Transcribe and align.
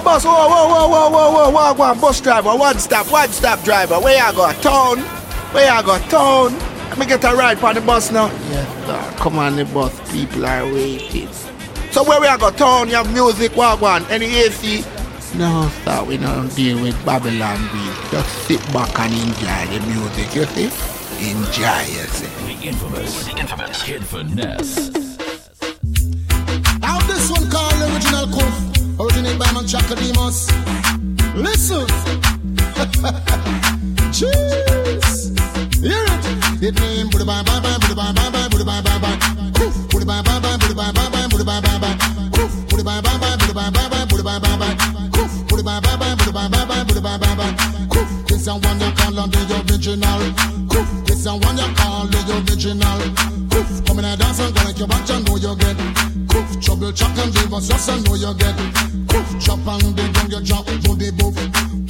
Whoa, 0.00 0.04
boss, 0.04 0.24
whoa, 0.24 0.32
whoa, 0.32 0.66
whoa, 0.66 0.88
whoa, 0.88 1.10
whoa, 1.10 1.30
whoa, 1.30 1.50
whoa, 1.50 1.74
whoa, 1.74 2.00
bus 2.00 2.22
driver, 2.22 2.56
one 2.56 2.78
stop, 2.78 3.12
one 3.12 3.28
stop 3.28 3.62
driver. 3.62 4.00
Where 4.00 4.16
you 4.26 4.32
go? 4.34 4.50
Town? 4.62 4.98
Where 5.52 5.76
you 5.76 5.82
go? 5.84 5.98
Town? 6.08 6.54
Let 6.88 6.98
me 6.98 7.04
get 7.04 7.22
a 7.24 7.36
ride 7.36 7.62
on 7.62 7.74
the 7.74 7.82
bus 7.82 8.10
now. 8.10 8.28
Yes, 8.48 8.86
sir. 8.86 8.98
Oh, 8.98 9.16
come 9.18 9.38
on, 9.38 9.56
the 9.56 9.66
bus. 9.66 9.92
People 10.10 10.46
are 10.46 10.64
waiting. 10.64 11.28
So 11.90 12.02
where 12.02 12.18
we 12.18 12.28
are 12.28 12.38
go? 12.38 12.50
Town, 12.50 12.88
you 12.88 12.94
have 12.94 13.12
music, 13.12 13.54
what 13.54 13.78
one? 13.82 14.06
Any 14.06 14.24
AC? 14.38 14.84
No, 15.34 15.70
sir, 15.84 16.02
we 16.04 16.16
don't 16.16 16.48
deal 16.56 16.80
with 16.82 16.96
Babylon 17.04 17.60
beat. 17.70 18.10
Just 18.10 18.30
sit 18.48 18.72
back 18.72 18.98
and 19.00 19.12
enjoy 19.12 19.66
the 19.68 19.86
music, 19.86 20.34
you 20.34 20.46
see? 20.46 21.30
Enjoy, 21.30 21.80
you 21.92 22.06
see. 22.08 22.56
The 22.56 22.68
infamous, 22.68 23.26
the 23.26 23.38
infamous 23.38 23.82
Kid 23.82 24.02
Finesse. 24.02 24.88
How 26.82 26.98
this 27.06 27.30
one 27.30 27.50
called 27.50 27.69
the 27.69 27.69
original 27.69 27.69
Originated 29.30 29.38
by 29.38 29.52
man 29.52 29.66
Chaka 29.66 29.94
Demus. 29.94 30.50
Listen. 31.36 31.86
Cheers. 34.10 35.30
Hear 35.78 36.04
it. 36.04 36.62
It 36.62 36.74
name 36.80 37.08
Buddha 37.10 37.24
bye 37.24 37.42
bye 37.44 37.60
bye 37.60 37.78
Buddha 37.78 37.94
bye 37.94 38.12
bye 38.12 38.30
bye 38.30 38.48
Buddha 38.50 38.64
bye 38.64 38.82
bye 38.82 38.98
bye. 38.98 39.18
Kuf. 39.54 39.88
Buddha 39.90 40.04
bye 40.06 40.22
bye 40.22 40.40
bye 40.40 40.56
Buddha 40.58 40.74
bye 40.74 40.90
bye 40.92 41.08
bye 41.10 41.26
Buddha 41.30 41.44
bye 41.44 41.60
bye 41.60 41.78
bye. 41.78 41.96
Kuf. 42.34 42.50
Buddha 42.68 42.82
bye 42.84 43.00
bye 43.00 43.18
bye 43.18 43.36
Buddha 43.38 43.54
bye 43.54 43.70
bye 43.70 43.88
bye 43.88 44.04
Buddha 44.10 44.22
bye 44.22 44.38
bye 44.40 44.56
bye. 44.58 44.74
Kuf. 45.14 45.30
Buddha 45.48 45.62
bye 45.62 45.80
bye 45.80 45.96
bye 45.96 46.14
Buddha 46.16 46.32
bye 46.32 46.48
bye 46.50 46.66
bye 46.66 46.84
Buddha 46.84 47.00
bye 47.00 47.18
bye 47.18 47.34
bye. 47.38 47.54
Kuf. 47.86 48.08
This 48.26 48.46
a 48.48 48.52
one 48.58 48.80
you 48.80 48.90
call 48.98 49.18
on 49.20 49.30
the 49.30 49.40
original. 49.70 50.20
Kuf. 50.66 51.06
This 51.06 51.26
a 51.26 51.32
one 51.38 51.56
you 51.56 51.70
call 51.78 52.06
the 52.06 52.18
original. 52.50 52.98
Kuf. 53.46 53.86
Come 53.86 53.98
in 54.00 54.04
a 54.06 54.16
dance 54.16 54.40
and 54.40 54.54
go 54.54 54.62
like 54.64 54.78
your 54.78 54.88
back, 54.88 55.08
you 55.08 55.20
know 55.22 55.36
you 55.36 55.54
get. 55.56 56.09
Coof, 56.30 56.60
trouble, 56.60 56.92
chop 56.92 57.16
and 57.18 57.32
give 57.34 57.52
us 57.52 57.68
just 57.68 57.88
I 57.90 57.98
know 58.00 58.14
you 58.14 58.32
get 58.34 58.56
Coof, 59.10 59.28
chop 59.40 59.66
and 59.66 59.96
the 59.96 60.04
young 60.14 60.30
you 60.30 60.40
drop 60.46 60.66
to 60.66 60.90
the 60.94 61.10
boof 61.18 61.36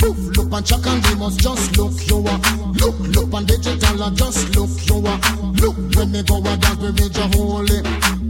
Poof, 0.01 0.19
look 0.37 0.53
and 0.53 0.67
chuck 0.67 0.87
and 0.87 1.03
give 1.05 1.23
us 1.23 1.37
just 1.37 1.77
look 1.77 1.93
you 2.09 2.19
are 2.25 2.41
Look, 2.81 2.97
look 3.15 3.33
and 3.35 3.47
digital 3.47 4.03
and 4.03 4.17
just 4.17 4.57
look 4.57 4.71
you 4.89 4.97
are 5.07 5.19
Look, 5.61 5.77
when 5.97 6.13
me 6.13 6.23
go 6.25 6.39
a 6.41 6.57
dance 6.57 6.81
we 6.81 6.89
reach 6.97 7.17
you 7.17 7.29
holy 7.37 7.79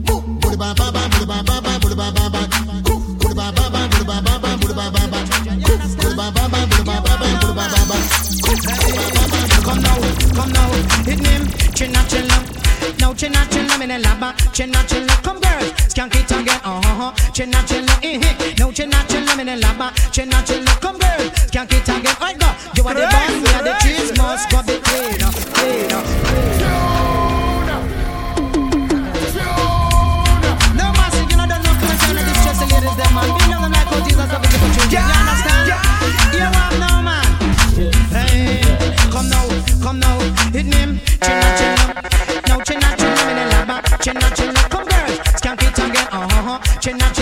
Boop, 0.06 0.24
booty 0.40 0.56
ba 0.56 0.74
ba 0.74 0.90
ba, 0.90 1.02
booty 1.14 1.26
ba 1.26 1.38
ba 1.46 1.56
ba, 1.62 1.72
booty 1.78 1.94
ba 1.94 2.10
ba 2.10 2.24
ba 2.30 2.42
Coof, 2.82 3.02
booty 3.18 3.34
ba 3.34 3.46
ba 3.54 3.64
ba, 3.70 3.80
booty 3.88 4.04
ba 4.04 4.16
ba 4.20 4.34
ba, 4.42 4.50
booty 4.58 4.74
ba 4.74 4.86
ba 4.90 5.02
ba 5.06 5.18
Coof, 5.62 5.82
booty 5.96 6.14
ba 6.18 6.26
ba 6.34 6.42
ba, 6.50 6.58
booty 6.66 6.84
ba 6.84 6.96
ba 7.00 7.12
ba, 7.14 7.26
booty 7.38 7.54
ba 7.54 7.64
ba 7.70 7.80
ba 7.86 7.96
Coof, 8.42 8.60
booty 8.66 8.92
ba 8.98 9.06
ba 9.14 9.24
ba, 9.30 9.62
come 9.62 9.80
now, 9.82 9.98
come 10.34 10.52
now 10.52 10.70
Hit 11.06 11.22
him, 11.22 11.42
chin 11.74 11.94
up, 11.96 12.06
chin 12.10 12.29
Yo, 13.10 13.16
chilla, 13.16 13.44
chilla, 13.48 13.76
me 13.76 13.88
la 13.88 13.98
lava. 13.98 14.32
Chilla, 14.52 14.84
chilla, 14.86 15.20
come 15.20 15.40
girls. 15.40 15.72
Skank 15.88 16.14
it 16.14 16.30
and 16.30 16.46
get, 16.46 16.60
uh 16.64 16.80
huh. 16.80 17.12
Chilla, 17.32 17.60
chilla, 17.66 17.98
eh, 18.04 18.20
eh. 18.22 18.54
No, 18.56 18.70
chilla, 18.70 19.02
chilla, 19.08 19.36
me 19.36 19.42
la 19.42 19.56
lava. 19.56 19.90
Chilla, 20.12 20.40
chilla, 20.46 20.80
come 20.80 20.96
girls. 20.96 21.32
Skank 21.50 21.72
it 21.72 21.88
and 21.88 22.04
get, 22.04 22.22
I 22.22 22.34
go. 22.34 22.46
You 22.76 22.86
are 22.86 22.94
the 22.94 23.08
bomb, 23.10 23.40
you 23.40 23.52
are 23.56 23.64
the 23.64 23.74
cheese, 23.82 24.16
must 24.16 24.48
go 24.48 24.62
be 24.62 24.78
clean, 24.78 25.18
clean. 25.54 26.19
watching. 46.82 47.19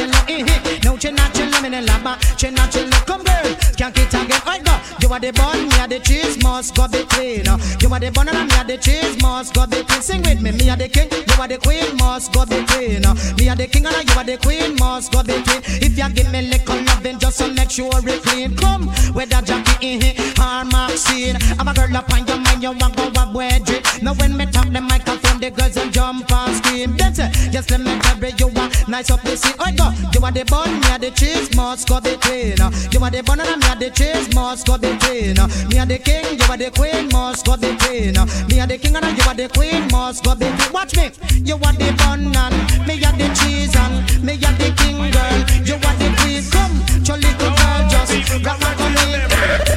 You 5.09 5.15
are 5.15 5.21
the 5.21 5.33
bun, 5.33 5.69
me 5.71 5.79
are 5.81 5.89
the 5.89 6.01
cheese, 6.01 6.37
must 6.43 6.77
go 6.77 6.87
between. 6.87 7.47
You 7.81 7.89
are 7.89 7.99
the 7.99 8.11
bun 8.13 8.29
and 8.29 8.47
me 8.47 8.57
are 8.59 8.65
the 8.65 8.77
cheese, 8.77 9.17
must 9.23 9.55
go 9.55 9.67
between. 9.67 10.03
Sing 10.03 10.21
with 10.21 10.43
me, 10.43 10.53
me 10.53 10.69
are 10.69 10.77
the 10.77 10.87
king, 10.87 11.09
you 11.11 11.41
are 11.41 11.49
the 11.49 11.57
queen, 11.57 11.97
must 11.97 12.31
go 12.31 12.45
between. 12.45 13.01
Me 13.41 13.49
are 13.49 13.57
the 13.57 13.67
king 13.67 13.87
and 13.87 14.05
you 14.05 14.19
are 14.21 14.25
the 14.25 14.37
queen, 14.37 14.77
must 14.77 15.11
go 15.11 15.23
between. 15.23 15.65
If 15.81 15.97
you 15.97 16.09
give 16.11 16.31
me 16.31 16.43
little 16.43 16.77
loving, 16.85 17.19
just 17.19 17.39
to 17.39 17.49
make 17.49 17.71
sure 17.71 17.89
it 17.89 18.23
clean. 18.23 18.55
Come, 18.57 18.89
whether 19.17 19.41
Jackie 19.41 19.97
in 19.97 20.05
or 20.37 20.69
Maxine. 20.69 21.41
I'm 21.59 21.69
a 21.69 21.73
girl 21.73 21.97
up 21.97 22.13
on 22.13 22.27
your 22.27 22.37
mind, 22.37 22.63
you 22.63 22.73
want 22.77 22.95
go 22.95 23.09
a 23.09 23.25
wedgie. 23.33 23.81
Now 24.03 24.13
when 24.13 24.37
me 24.37 24.45
tap 24.45 24.69
the 24.69 24.83
microphone, 24.83 25.41
the 25.41 25.51
girls 25.51 25.77
will 25.77 25.89
jump 25.89 26.31
and 26.31 26.55
scream. 26.55 26.99
That's 26.99 27.19
it. 27.19 27.33
Just 27.51 27.71
let 27.71 27.81
me 27.81 27.99
tell 28.05 28.21
you, 28.21 28.53
are 28.61 28.71
nice 28.87 29.11
up 29.11 29.23
the 29.23 29.39
scene. 29.39 29.57
Oh, 29.59 29.73
go. 29.73 29.89
You 30.13 30.21
are 30.21 30.33
the 30.33 30.45
bun, 30.45 30.81
me 30.81 30.89
are 30.93 30.99
the 30.99 31.11
cheese, 31.13 31.57
must 31.57 31.89
go 31.89 31.99
between. 31.99 32.61
You 32.93 33.01
are 33.01 33.11
the 33.11 33.23
bun 33.25 33.41
and 33.41 33.57
me 33.57 33.69
are 33.69 33.77
the 33.77 33.89
cheese, 33.89 34.29
must 34.35 34.67
go 34.67 34.77
between. 34.99 35.37
Me 35.69 35.79
are 35.79 35.87
the 35.87 35.99
king, 35.99 36.39
you 36.39 36.45
are 36.51 36.57
the 36.57 36.71
queen, 36.71 37.09
must 37.09 37.47
go 37.47 37.57
between. 37.57 38.15
Me 38.49 38.61
are 38.61 38.67
the 38.67 38.79
king 38.79 38.97
and 38.97 39.17
you 39.17 39.25
are 39.29 39.35
the 39.35 39.49
queen, 39.49 39.89
must 39.91 40.25
go 40.25 40.35
between. 40.35 40.73
Watch 40.73 40.97
me. 40.97 41.11
You 41.45 41.55
are 41.55 41.73
the 41.73 41.95
bun 41.99 42.35
and 42.37 42.87
me 42.87 42.95
are 43.05 43.13
the 43.13 43.29
cheese 43.35 43.75
and 43.77 44.25
me 44.25 44.35
are 44.35 44.57
the 44.59 44.71
king 44.77 44.99
girl. 45.11 45.39
You 45.65 45.75
are 45.75 45.97
the 45.99 46.09
queen. 46.19 46.43
Come, 46.51 46.75
your 47.05 47.17
little 47.17 47.51
girl, 47.55 47.89
just 47.89 48.45
rock 48.45 48.61
my. 48.61 48.79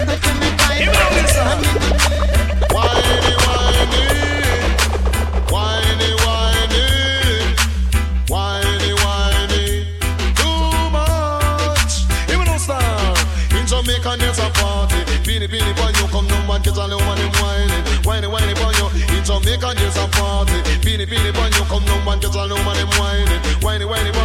Look 0.01 0.25
at 0.25 0.35
me, 0.39 0.49
Whiny, 0.59 2.40
pockets 16.71 16.79
all 16.79 16.93
over 16.93 17.15
them 17.15 17.31
whining, 17.41 17.83
whining, 18.03 18.31
whining 18.31 18.57
on 18.63 18.73
you. 18.75 19.17
In 19.17 19.23
Jamaica, 19.23 19.73
there's 19.75 19.97
a 19.97 20.07
party. 20.07 20.53
Beanie, 20.81 21.05
beanie 21.05 21.35
on 21.37 21.51
you. 21.51 21.63
Come 21.65 21.85
down, 21.85 22.03
pockets 22.03 22.35
all 22.35 22.51
over 22.51 22.73
them 22.75 22.89
whining, 22.99 23.27
whining, 23.61 23.87
whining 23.89 24.20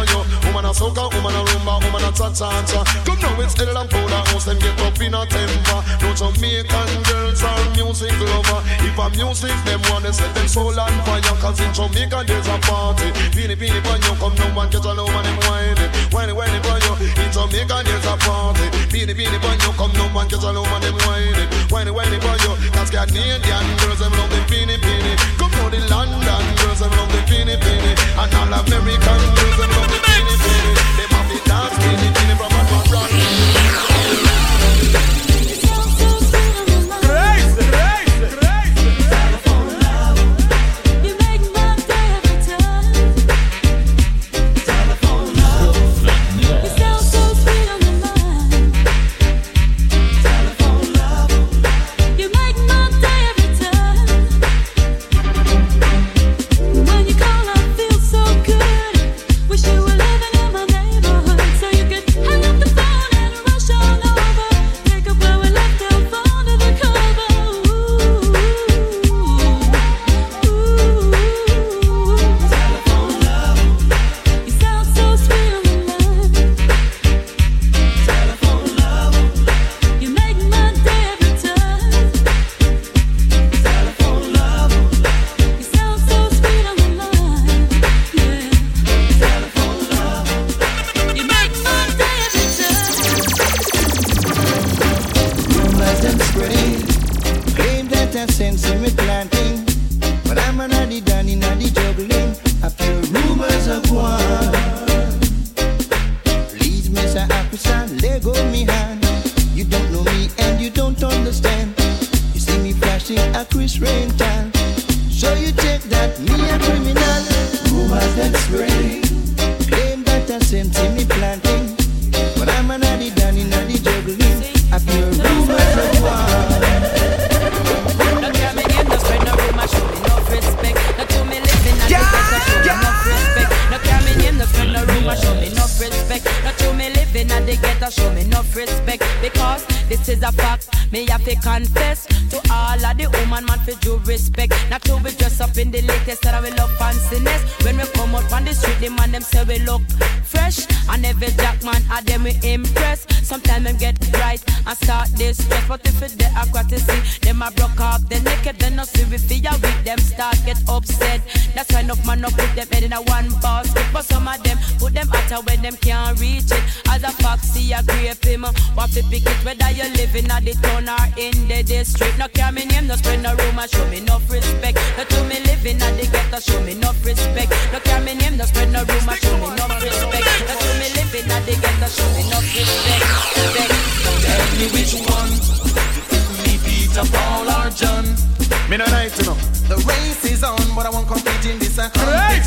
soca, 0.77 1.09
woman 1.09 1.33
a 1.33 1.41
rumba, 1.49 1.81
woman 1.81 2.05
a 2.05 2.11
cha-cha-cha. 2.13 2.85
Come 3.03 3.19
now, 3.19 3.41
it's 3.41 3.57
Ella 3.57 3.81
and 3.81 3.89
Powder 3.89 4.21
House, 4.29 4.45
them 4.45 4.59
get 4.61 4.77
up 4.85 5.01
in 5.01 5.13
a 5.17 5.25
temper. 5.25 5.79
No 6.01 6.13
Jamaican 6.13 6.91
girls 7.09 7.41
are 7.41 7.65
music 7.73 8.13
lover. 8.21 8.61
If 8.85 8.97
a 8.97 9.09
music, 9.17 9.57
them 9.65 9.81
wanna 9.89 10.13
set 10.13 10.29
them 10.37 10.47
soul 10.47 10.77
on 10.77 10.93
fire. 11.03 11.35
Cause 11.41 11.59
in 11.59 11.73
Jamaica, 11.73 12.23
there's 12.29 12.47
a 12.47 12.57
party. 12.61 13.09
Beanie, 13.33 13.57
beanie, 13.57 13.81
boy, 13.81 13.97
you 14.05 14.13
come 14.21 14.35
no 14.37 14.45
man, 14.53 14.69
get 14.69 14.85
a 14.85 14.93
little 14.93 15.09
man, 15.09 15.25
him 15.25 15.37
whining. 15.49 15.89
Whiny, 16.13 16.33
whiny, 16.37 16.59
boy, 16.61 16.79
you. 16.85 16.93
In 17.25 17.29
Jamaica, 17.33 17.81
there's 17.81 18.05
a 18.05 18.13
party. 18.21 18.69
Beanie, 18.93 19.17
beanie, 19.17 19.41
boy, 19.41 19.57
you 19.57 19.73
come 19.73 19.93
no 19.97 20.05
man, 20.13 20.27
get 20.29 20.45
a 20.45 20.45
little 20.45 20.65
man, 20.69 20.85
him 20.85 20.97
whining. 21.09 21.49
Whiny, 21.73 21.91
whiny, 21.91 22.17
boy, 22.21 22.37
you. 22.45 22.53
Cause 22.71 22.93
Canadian 22.93 23.41
girls, 23.81 23.99
them 23.99 24.13
love 24.13 24.29
the 24.29 24.39
beanie, 24.45 24.77
beanie. 24.77 25.17
Come 25.41 25.51
now, 25.57 25.69
the 25.73 25.81
London 25.89 26.45
girls, 26.61 26.79
them 26.79 26.93
love 26.93 27.09
the 27.09 27.19
beanie, 27.25 27.57
beanie. 27.57 27.95
And 28.21 28.33
all 28.37 28.53
American 28.53 29.21
girls, 29.33 29.57
them 29.57 29.71
love 29.73 29.89
the 29.89 29.99
beanie, 30.05 30.16
Dance, 31.47 31.77
get 31.77 31.93
it 31.93 32.23
in 32.23 32.27
the 32.27 32.35
proper 32.35 32.66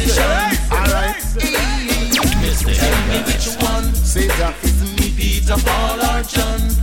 Alright. 0.09 1.21
Tell 2.63 3.01
me 3.09 3.23
which 3.27 3.49
one. 3.61 3.95
Say 3.95 4.29
that. 4.29 4.55
Is 4.63 4.83
me 4.99 5.11
Peter, 5.17 5.57
Paul, 5.57 6.01
or 6.01 6.23
John? 6.23 6.80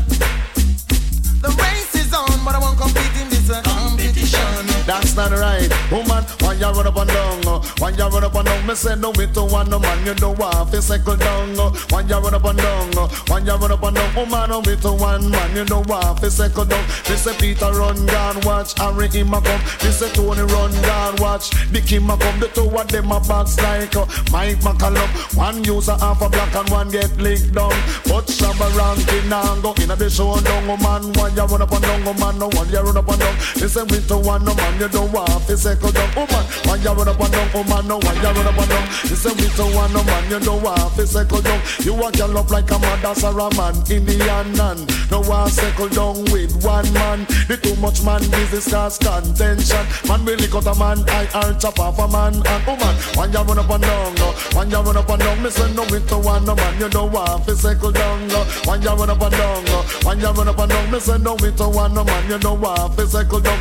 Woman, 6.58 6.74
why 6.74 6.74
you 6.74 6.78
run 6.78 6.88
up 6.88 6.98
and 6.98 7.10
down? 7.10 7.62
Why 7.78 7.90
you 7.90 8.08
run 8.08 8.24
up 8.24 8.36
and 8.36 8.46
down? 8.46 8.68
Me 8.68 8.76
say 8.76 8.96
no 8.96 9.12
me 9.14 9.28
to 9.34 9.44
one 9.44 9.70
no 9.70 9.80
man, 9.80 10.06
you 10.06 10.14
know 10.16 10.34
what? 10.34 10.70
Fi 10.72 10.80
cycle 10.80 11.16
down. 11.16 11.56
Why 11.90 12.02
you 12.02 12.18
run 12.18 12.34
up 12.34 12.46
and 12.46 12.58
down? 12.58 13.10
Why 13.28 13.40
you 13.40 13.56
run 13.56 13.72
up 13.72 13.84
and 13.84 13.96
down? 13.96 14.16
Woman, 14.16 14.50
no 14.50 14.62
me 14.62 14.76
to 14.78 14.92
one 14.94 15.30
man, 15.30 15.56
you 15.56 15.66
know 15.66 15.84
what? 15.84 16.20
Fi 16.20 16.30
cycle 16.30 16.66
down. 16.66 16.84
Me 17.10 17.16
say 17.16 17.36
Peter 17.38 17.72
run 17.72 18.06
gone, 18.06 18.42
watch 18.42 18.78
Harry 18.80 19.08
him 19.10 19.34
a 19.34 19.42
come. 19.42 19.62
Me 19.84 19.92
say 19.92 20.10
Tony 20.14 20.42
run 20.42 20.72
gone, 20.82 21.16
watch 21.18 21.52
Big 21.72 21.84
him 21.84 22.10
a 22.10 22.18
come. 22.18 22.40
The 22.40 22.48
two 22.48 22.70
of 22.70 22.88
them 22.88 23.12
a 23.12 23.20
box 23.20 23.58
like 23.62 23.96
uh, 23.96 24.06
Mike 24.32 24.60
McCallum. 24.62 25.38
One 25.38 25.64
user 25.64 25.98
half 26.00 26.22
a 26.22 26.30
black 26.30 26.56
and 26.56 26.70
one 26.70 26.90
get 26.90 27.16
licked 27.18 27.54
down. 27.54 27.78
But 28.06 28.28
Shabba 28.28 28.68
ranking 28.76 29.32
and 29.32 29.62
go 29.62 29.74
in 29.74 29.90
the 29.90 30.10
show 30.10 30.40
down, 30.42 30.70
oh 30.70 30.78
man. 30.78 31.14
Why 31.14 31.30
you 31.30 31.46
run 31.46 31.62
up 31.62 31.72
and 31.72 31.82
down, 31.84 32.08
oh 32.08 32.14
man? 32.14 32.40
No 32.40 32.48
one 32.50 32.70
you 32.70 32.80
run 32.80 32.98
up 32.98 33.08
and 33.10 33.20
down. 33.20 33.36
Me 33.62 33.68
say 33.68 33.84
me 33.84 34.02
to 34.08 34.18
one 34.18 34.44
no 34.44 34.56
man, 34.56 34.80
you 34.80 34.88
don't 34.90 35.12
want 35.12 35.44
fi 35.44 35.56
cycle 35.56 35.92
down, 35.92 36.10
oh 36.16 36.26
man. 36.32 36.47
Why 36.66 36.76
you 36.78 36.92
run 36.92 37.08
up 37.08 37.20
and 37.20 37.32
down, 37.32 37.50
oh 37.54 37.64
man? 37.64 37.88
No, 37.88 37.98
why 38.00 38.14
you 38.14 38.22
run 38.22 38.48
up 38.48 38.58
and 38.58 38.70
down? 38.70 38.86
Me 39.08 39.16
say 39.16 39.34
me 39.36 39.48
to 39.56 39.66
one 39.76 39.94
no 39.94 40.04
man, 40.04 40.24
you 40.30 40.40
don't 40.40 40.62
want 40.62 40.92
fi 40.94 41.06
cycle 41.06 41.42
down. 41.42 41.62
You 41.80 41.94
want 41.94 42.18
your 42.18 42.28
love 42.28 42.52
like 42.52 42.70
a 42.72 42.80
man, 42.80 43.02
that's 43.02 43.24
a 43.24 43.32
man, 43.32 43.76
Indian 43.90 44.48
man. 44.58 44.78
No 45.10 45.22
one 45.22 45.50
cycle 45.50 45.90
down 45.90 46.24
with 46.32 46.54
one 46.64 46.92
man. 46.94 47.26
The 47.48 47.58
too 47.58 47.76
much 47.82 48.04
man 48.04 48.22
business 48.32 48.70
cause 48.70 48.98
contention. 48.98 49.86
Man 50.08 50.26
really 50.26 50.48
cut 50.48 50.68
a 50.68 50.76
man, 50.76 51.04
I 51.10 51.28
are 51.34 51.54
chop 51.60 51.80
off 51.80 52.00
a 52.00 52.08
man. 52.08 52.36
And 52.36 52.64
oh 52.68 52.76
man, 52.76 52.96
when 53.16 53.32
you 53.32 53.40
run 53.40 53.60
up 53.60 53.70
and 53.70 53.84
down, 53.84 54.16
no. 54.16 54.32
when 54.54 54.70
you 54.70 54.78
run 54.78 54.98
up 54.98 55.10
and 55.10 55.20
down, 55.20 55.44
me 55.44 55.50
say 55.50 55.74
no 55.74 55.84
me 55.86 56.00
to 56.08 56.18
one 56.18 56.46
no 56.46 56.56
man, 56.56 56.80
you 56.80 56.90
don't 56.90 57.12
want 57.12 57.46
fi 57.46 57.54
cycle 57.54 57.92
down. 57.92 58.28
No. 58.28 58.44
When 58.66 58.82
you 58.82 58.90
run 58.90 59.10
up 59.10 59.22
and 59.22 59.32
down, 59.32 59.66
no. 59.66 59.82
when 60.04 60.20
you 60.20 60.32
run 60.32 60.48
up 60.48 60.60
and 60.60 60.70
down, 60.70 60.92
me 60.92 61.00
say 61.00 61.18
no 61.18 61.36
me 61.38 61.52
to 61.52 61.70
one 61.70 61.94
no 61.94 62.04
man, 62.04 62.30
you 62.30 62.38
don't 62.40 62.62
want 62.62 62.96
fi 62.96 63.06
cycle 63.06 63.40
down. 63.40 63.60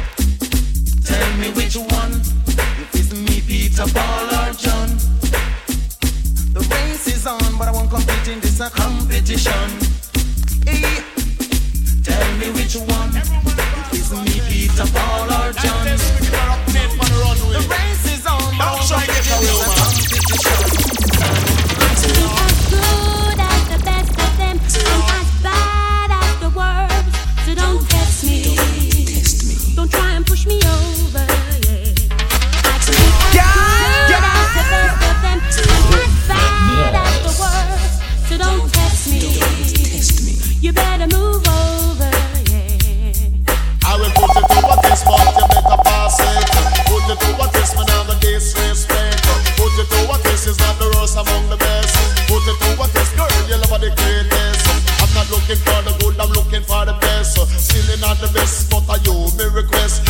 Tell 1.05 1.37
me 1.39 1.51
which 1.53 1.77
one. 1.77 2.66
If 2.93 3.01
it's 3.01 3.13
me, 3.15 3.41
Peter, 3.41 3.87
Paul, 3.93 4.27
or 4.27 4.53
John. 4.55 4.89
The 6.53 6.61
race 6.71 7.07
is 7.09 7.27
on, 7.27 7.59
but 7.59 7.69
I 7.69 7.71
won't 7.73 7.91
compete 7.91 8.29
in 8.29 8.41
this 8.41 8.59
competition. 8.59 9.69
Hey. 10.67 11.03
Tell 12.03 12.37
me 12.39 12.51
which 12.53 12.77
one. 12.77 13.11
If 13.17 13.93
it's 13.93 14.11
me, 14.13 14.41
Peter, 14.49 14.87
Paul, 14.93 15.27
or 15.27 15.53
John. 15.53 15.85
The 17.53 17.63
race 17.69 18.07
is 18.15 18.27
on, 18.27 18.57
but 18.57 18.67
I 18.67 18.73
won't 18.73 18.89
compete 18.89 19.11
in 19.11 19.23
this 19.43 19.61
a 19.61 19.75
competition. 19.75 20.67
As 22.39 22.59
good 22.71 23.39
as 23.41 23.63
the 23.73 23.79
best 23.85 24.13
of 24.25 24.33
them, 24.39 24.57
I'm 24.93 25.03
as 25.19 25.29
bad 25.43 26.11
as 26.23 26.35
the 26.41 26.51
worst. 26.57 27.09
So 27.45 27.51
don't 27.55 27.83
test 27.91 28.25
me. 28.25 28.41
Don't 29.75 29.91
try 29.91 30.11
and 30.13 30.25
push 30.25 30.47
me 30.47 30.61
over. 30.65 31.26
You 40.67 40.73
better 40.73 41.07
move 41.07 41.47
over. 41.47 42.11
Yeah. 42.51 43.87
I 43.87 43.95
will 44.03 44.11
put 44.19 44.35
it 44.35 44.51
over 44.51 44.75
this 44.83 45.07
but 45.07 45.23
you 45.39 45.47
better 45.47 45.79
pass 45.87 46.19
it. 46.19 46.43
Put 46.91 47.07
it 47.07 47.23
over 47.23 47.47
this 47.55 47.71
man 47.79 47.87
I'm 47.87 48.11
a. 48.11 49.15
Put 49.55 49.79
over 49.95 50.19
this 50.27 50.49
is 50.49 50.59
not 50.59 50.75
the 50.83 50.91
worst 50.99 51.15
among 51.15 51.51
the 51.51 51.57
best. 51.57 51.95
Put 52.27 52.43
it 52.51 52.59
over 52.67 52.91
this 52.91 53.15
girl, 53.15 53.31
you 53.47 53.63
the 53.79 53.95
greatest. 53.95 54.67
I'm 54.99 55.15
not 55.15 55.31
looking 55.31 55.55
for 55.55 55.79
the 55.87 55.95
good, 56.03 56.19
I'm 56.19 56.35
looking 56.35 56.67
for 56.67 56.83
the 56.85 56.99
best. 56.99 57.39
Still 57.63 57.99
not 58.03 58.19
the 58.19 58.27
best, 58.35 58.69
but 58.69 58.91
I 58.91 58.99
you 59.07 59.39
me 59.39 59.47
request. 59.47 60.03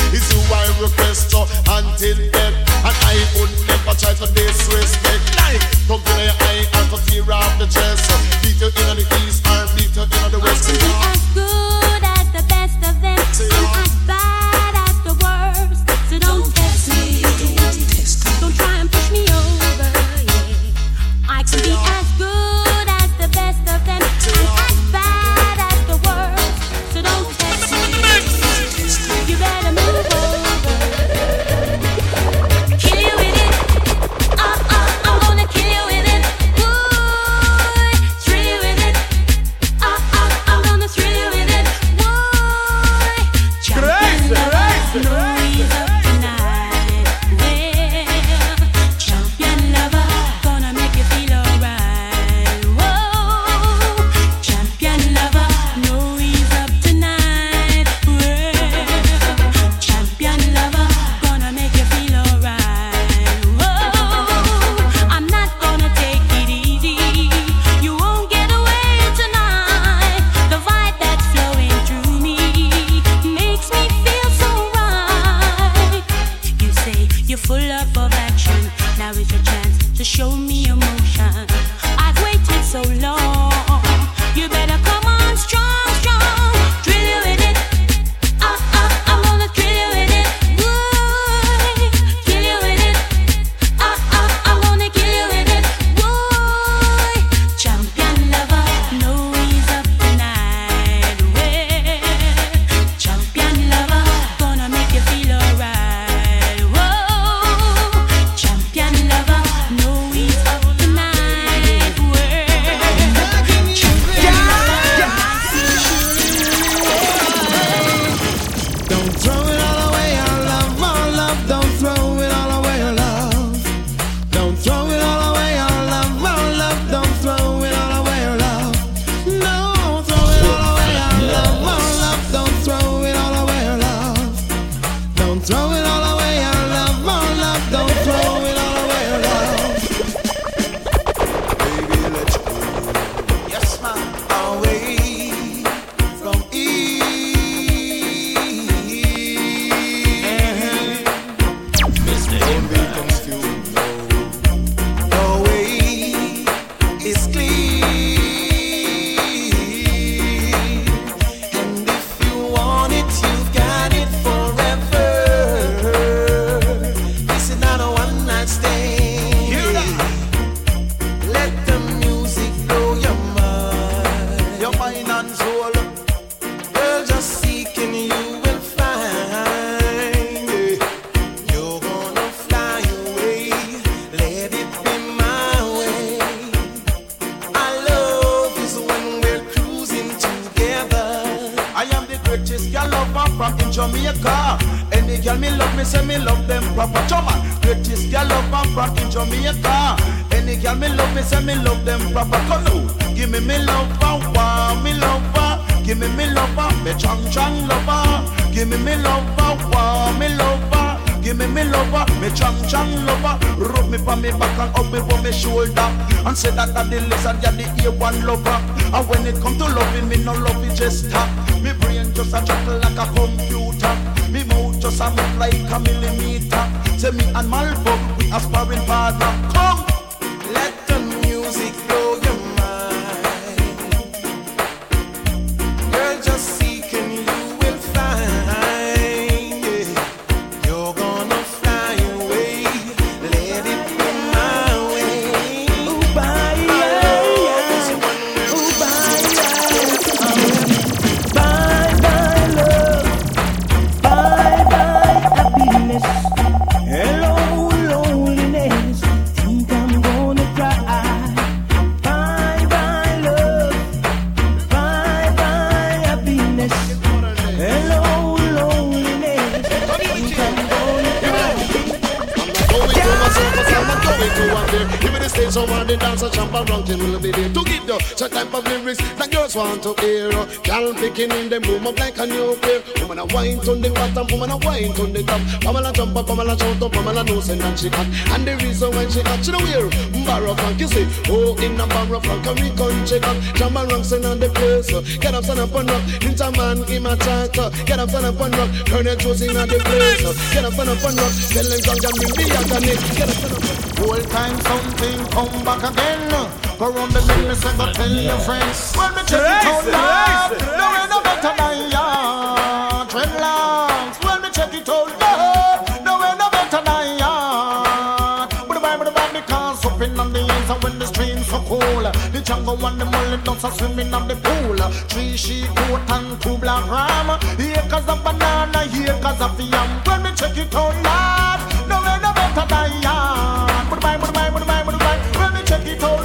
The 275.96 276.04
dancer, 276.04 276.28
jump 276.28 276.52
around, 276.52 276.84
till 276.84 276.98
will 276.98 277.18
be 277.20 277.30
there 277.30 277.48
to 277.48 277.64
give 277.64 277.88
you 277.88 277.98
some 278.20 278.28
type 278.28 278.52
of 278.52 278.64
lyrics 278.68 279.00
that 279.16 279.30
girls 279.32 279.56
want 279.56 279.82
to 279.82 279.96
hear. 280.04 280.28
Girl 280.60 280.92
picking 280.92 281.32
in 281.32 281.48
them 281.48 281.62
boom 281.62 281.86
up 281.86 281.98
like 281.98 282.18
a 282.18 282.26
nuclear. 282.26 282.84
Woman 283.00 283.18
a 283.18 283.24
wine 283.32 283.56
on 283.64 283.80
the 283.80 283.88
bottom, 283.88 284.26
woman 284.28 284.50
a 284.50 284.56
wine 284.60 284.92
on 284.92 285.12
the 285.16 285.22
top. 285.24 285.40
Pamela 285.64 285.92
jump 285.96 286.16
up, 286.16 286.26
Pamela 286.26 286.52
shout 286.58 286.82
up, 286.82 286.92
Pamela 286.92 287.24
knows 287.24 287.48
and 287.48 287.78
she 287.78 287.88
hot. 287.88 288.04
And 288.36 288.44
the 288.44 288.60
reason 288.60 288.92
why 288.92 289.08
she 289.08 289.24
hot, 289.24 289.40
she 289.40 289.52
know 289.52 289.62
wear 289.64 289.88
barrow 290.28 290.54
funk. 290.54 290.80
You 290.80 290.88
see, 290.88 291.08
oh 291.32 291.56
in 291.64 291.80
a 291.80 291.86
barrow 291.88 292.20
funk, 292.20 292.44
a 292.44 292.52
country 292.76 293.16
come. 293.16 293.40
Jump 293.56 293.76
around, 293.80 294.04
sing 294.04 294.24
on 294.26 294.38
the 294.38 294.52
place. 294.52 294.92
Get 294.92 295.32
up, 295.32 295.44
stand 295.48 295.60
up 295.64 295.72
and 295.72 295.88
rock. 295.88 296.02
Ninjaman, 296.20 296.84
him 296.92 297.06
a 297.06 297.16
chat. 297.16 297.56
Get 297.88 297.98
up, 297.98 298.10
stand 298.12 298.26
up 298.26 298.36
and 298.36 298.52
rock. 298.52 298.68
Turn 298.84 299.06
it 299.06 299.18
juice 299.18 299.40
in 299.40 299.56
the 299.56 299.80
place. 299.80 300.52
Get 300.52 300.60
up, 300.60 300.76
stand 300.76 300.92
up 300.92 301.00
and 301.08 301.16
rock. 301.16 301.32
Tell 301.56 301.64
them 301.64 301.80
drunk 301.80 302.04
and 302.04 302.16
bring 302.20 302.36
the 302.36 302.56
agony. 302.60 302.92
Get 303.16 303.32
up, 303.32 303.36
stand 303.40 303.56
up 303.56 303.65
Whole 304.06 304.22
time 304.30 304.56
something 304.60 305.18
come 305.34 305.64
back 305.64 305.82
again. 305.82 306.30
Go 306.78 306.92
round 306.92 307.10
the 307.10 307.18
business 307.26 307.64
and 307.64 307.76
go 307.76 307.92
tell 307.92 308.08
your 308.08 308.38
friends. 308.38 308.94
When 308.94 309.10
me 309.16 309.22
check 309.26 309.42
it 309.42 309.66
out 309.66 309.82
loud, 309.82 310.50
no 310.78 310.86
way 310.94 311.06
no 311.10 311.18
better 311.26 311.52
than 311.58 311.90
ya. 311.90 313.04
Dreadlocks. 313.10 314.22
When 314.22 314.42
me 314.42 314.48
check 314.54 314.72
it 314.74 314.88
out 314.88 315.10
loud, 315.18 316.04
no 316.06 316.20
way 316.22 316.32
no 316.38 316.46
better 316.54 316.82
than 316.86 317.18
ya. 317.18 318.46
But 318.68 318.74
the 318.74 318.80
Bible, 318.80 319.06
the 319.06 319.10
Bible, 319.10 319.40
because 319.40 319.84
up 319.84 320.00
in 320.00 320.20
on 320.20 320.32
the 320.32 320.38
ends 320.38 320.70
and 320.70 320.84
when 320.84 320.98
the 321.00 321.06
streams 321.06 321.46
so 321.48 321.58
cool. 321.66 322.06
The 322.30 322.40
jungle 322.44 322.86
and 322.86 323.00
the 323.00 323.06
mullet 323.06 323.42
dogs 323.42 323.64
are 323.64 323.72
swimming 323.72 324.14
on 324.14 324.28
the 324.28 324.36
pool. 324.36 324.76
Three 325.10 325.36
sheep 325.36 325.66
coat 325.74 326.02
and 326.14 326.40
two 326.40 326.56
black 326.58 326.88
ram. 326.88 327.30
Acres 327.58 328.06
of 328.06 328.22
banana, 328.22 328.86
acres 328.86 329.40
of 329.40 329.60
yam. 329.60 329.88
When 330.06 330.22
me 330.22 330.30
check 330.36 330.56
it 330.56 330.72
out 330.76 330.94
loud, 331.02 331.58
no 331.88 331.98
way 332.06 332.16
no 332.22 332.30
better 332.38 332.66
than 332.70 333.02
ya. 333.02 333.75
Bible, 333.88 334.26
the 334.26 334.32
Bible, 334.32 334.58
the 334.58 334.66
Bible, 334.66 334.92
the 334.92 334.98
Bible. 334.98 335.38
When 335.38 335.54
me 335.54 335.62
check 335.62 335.86
it 335.86 336.02
out 336.02 336.15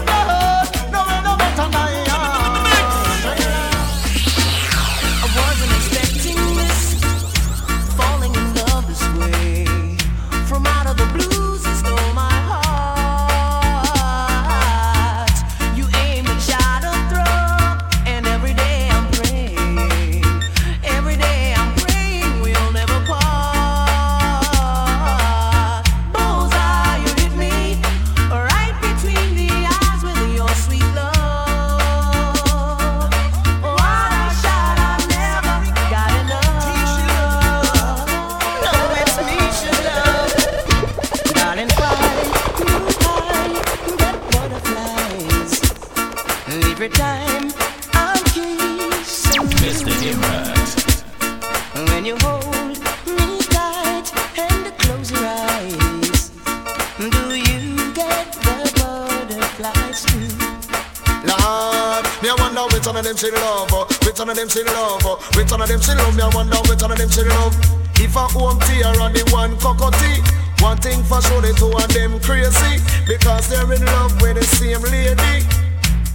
of 63.01 63.07
them 63.07 63.17
she 63.17 63.31
love, 63.31 63.71
which 64.05 64.19
one 64.19 64.29
of 64.29 64.35
them 64.35 64.47
she 64.47 64.63
love, 64.63 65.01
which 65.33 65.49
one 65.49 65.61
of 65.61 65.67
them 65.67 65.81
she 65.81 65.93
love. 65.95 66.15
Me 66.15 66.21
I 66.21 66.29
wonder 66.35 66.57
which 66.69 66.81
one 66.81 66.91
of 66.91 66.97
them 66.97 67.09
she 67.09 67.23
love. 67.25 67.55
If 67.97 68.15
I 68.15 68.29
home 68.29 68.59
tear 68.61 68.93
and 68.93 69.15
the 69.15 69.25
one 69.33 69.57
cockatoo, 69.57 70.21
one 70.61 70.77
thing 70.77 71.01
for 71.09 71.21
sure 71.21 71.41
the 71.41 71.49
two 71.57 71.73
of 71.73 71.89
them 71.89 72.19
crazy 72.21 72.77
because 73.09 73.49
they're 73.49 73.65
in 73.73 73.81
love 73.85 74.13
with 74.21 74.37
the 74.37 74.45
same 74.45 74.85
lady. 74.85 75.45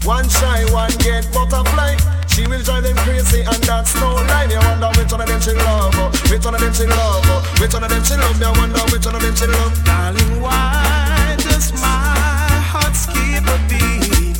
One 0.07 0.29
shy, 0.31 0.63
one 0.71 0.95
get 1.03 1.27
butterfly. 1.35 1.99
She 2.31 2.47
will 2.47 2.63
drive 2.63 2.85
them 2.87 2.97
crazy 3.03 3.43
and 3.43 3.63
that's 3.67 3.95
no 3.99 4.15
lie. 4.31 4.47
Me 4.47 4.55
wonder 4.55 4.91
which 4.95 5.11
one 5.11 5.23
of 5.23 5.27
them 5.27 5.41
she 5.43 5.59
love, 5.59 5.91
which 6.31 6.45
one 6.45 6.55
of 6.55 6.61
them 6.61 6.73
she 6.73 6.87
love, 6.87 7.27
which 7.59 7.75
one 7.75 7.83
of 7.83 7.91
them 7.91 8.05
she 8.07 8.15
love. 8.15 8.39
Me 8.39 8.47
wonder 8.55 8.85
which 8.95 9.07
one 9.07 9.17
of 9.19 9.23
them 9.23 9.35
she 9.35 9.47
love. 9.51 9.75
Darling, 9.83 10.39
why 10.39 11.35
does 11.43 11.73
my 11.83 12.55
heart 12.71 12.95
skip 12.95 13.43
a 13.43 13.59
beat 13.67 14.39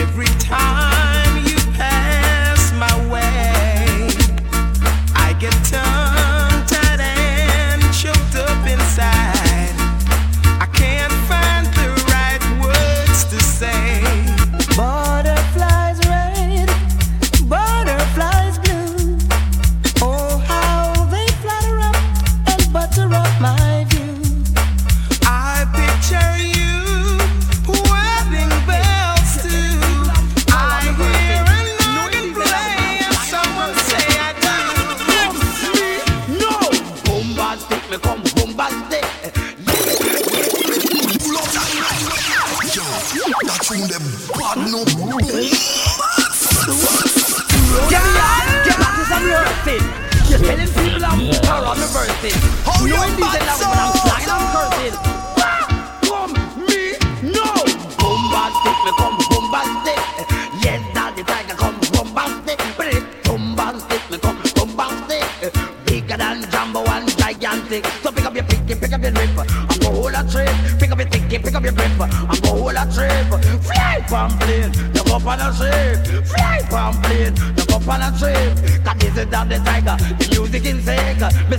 every 0.00 0.32
time 0.40 0.87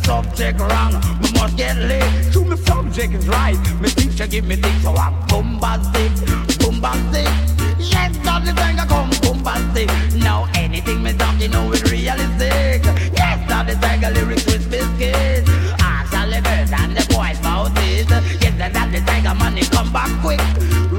subject 0.10 0.60
wrong, 0.60 0.94
me 1.22 1.30
must 1.38 1.56
get 1.56 1.78
lit. 1.78 2.34
To 2.34 2.44
me 2.44 2.58
subject 2.58 3.14
is 3.14 3.28
right. 3.28 3.60
Me 3.80 3.90
teacher 3.90 4.26
give 4.26 4.44
me 4.44 4.56
things, 4.56 4.82
so 4.82 4.92
I'm 4.96 5.14
bombastic, 5.28 6.12
bombastic. 6.58 7.30
Yes, 7.78 8.18
daddy 8.26 8.52
tiger 8.60 8.88
come 8.90 9.12
bombastic. 9.22 9.88
Now 10.16 10.50
anything 10.56 11.04
me 11.04 11.14
talk, 11.14 11.40
you 11.40 11.50
know 11.50 11.72
it's 11.72 11.84
realistic. 11.92 12.82
Yes, 13.20 13.38
daddy 13.48 13.76
tiger 13.84 14.10
lyrics 14.16 14.46
with 14.48 14.66
biscuits. 14.72 15.48
Ask 15.80 16.12
all 16.18 16.30
the 16.34 16.42
birds 16.42 16.72
and 16.74 16.98
the 16.98 17.04
boys 17.14 17.40
about 17.40 17.78
it. 17.78 18.10
Yes, 18.42 18.54
that 18.58 18.90
the 18.92 19.00
tiger 19.06 19.36
money 19.36 19.62
come 19.62 19.94
back 19.94 20.10
quick. 20.24 20.42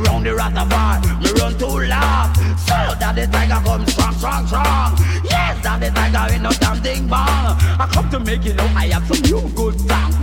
Round 0.07 0.25
the 0.25 0.31
Rastafari, 0.39 1.03
me 1.21 1.31
run 1.41 1.59
too 1.59 1.79
loud. 1.91 2.31
So 2.67 2.79
daddy 3.03 3.27
tiger 3.27 3.61
come 3.67 3.85
strong, 3.89 4.15
strong, 4.15 4.47
strong. 4.47 4.95
Yes, 5.25 5.61
daddy 5.65 5.91
tiger 5.91 6.33
ain't 6.33 6.43
no 6.45 6.51
damn 6.63 6.70
bang. 7.11 7.57
I 7.83 7.87
come 7.93 8.09
to 8.11 8.21
make 8.21 8.45
you 8.45 8.55
know 8.55 8.69
I 8.77 8.87
have 8.87 9.05
some 9.09 9.21
new 9.23 9.43
good 9.55 9.79
song. 9.81 10.20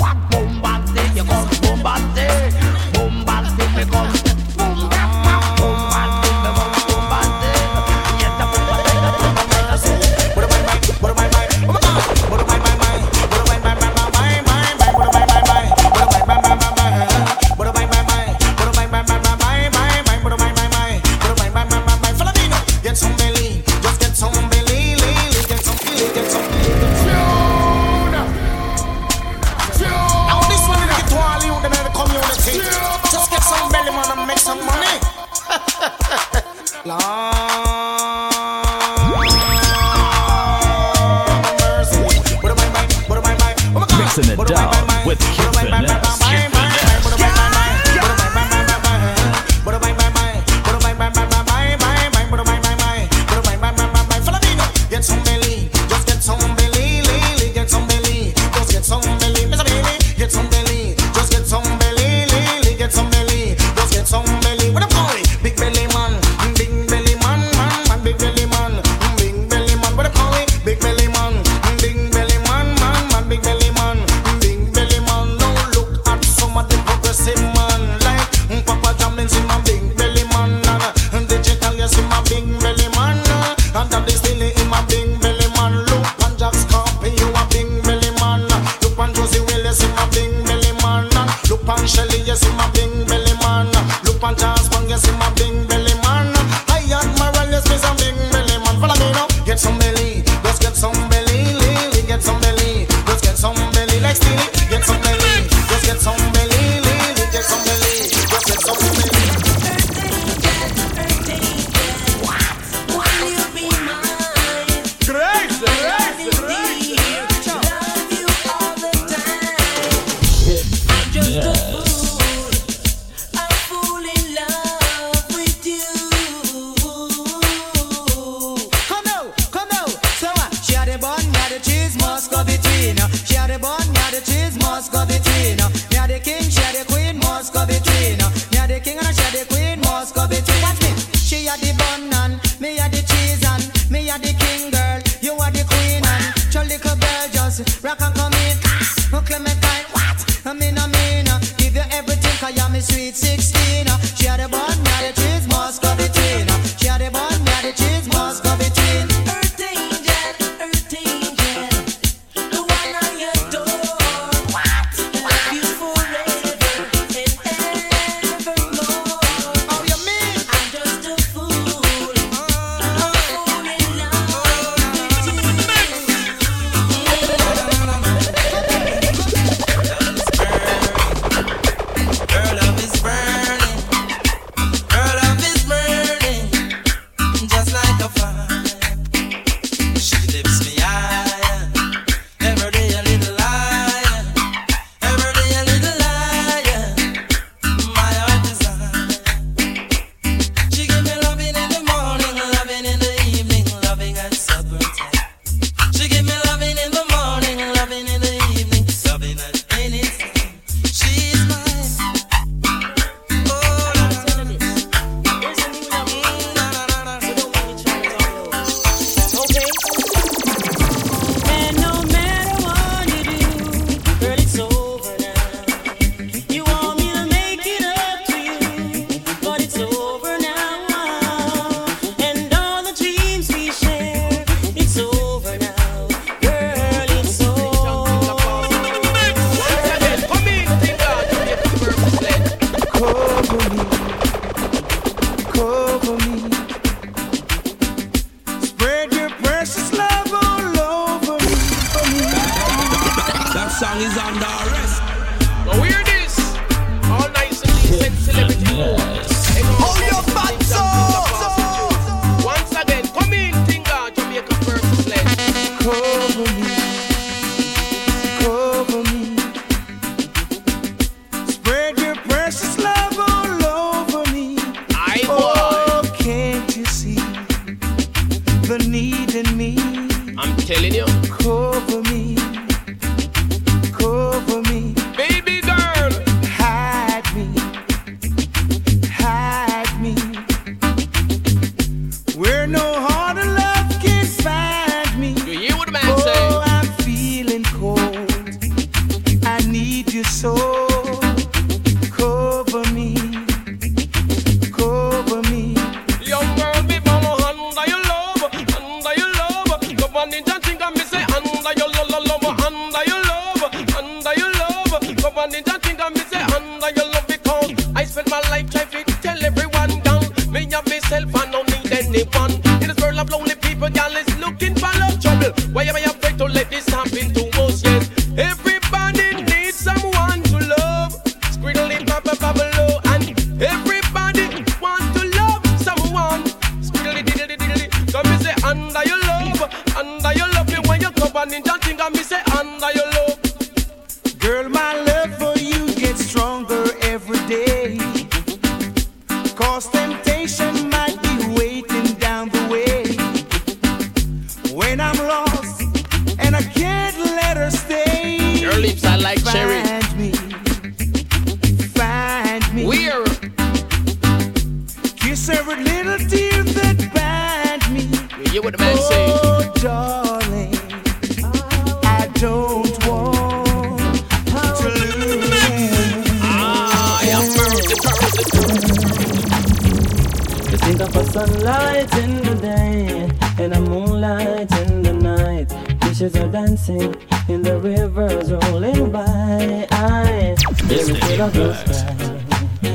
sunlight 381.38 382.12
in 382.18 382.34
the 382.42 382.56
day 382.56 383.30
and 383.64 383.74
the 383.74 383.80
moonlight 383.80 384.72
in 384.82 385.04
the 385.04 385.14
night. 385.14 385.70
Fishes 386.02 386.36
are 386.36 386.48
dancing 386.48 387.16
in 387.48 387.62
the 387.62 387.78
rivers 387.80 388.52
rolling 388.52 389.12
by. 389.12 389.88
I 389.92 390.56
baby 390.88 391.14
a 391.40 391.50
girl's 391.52 391.84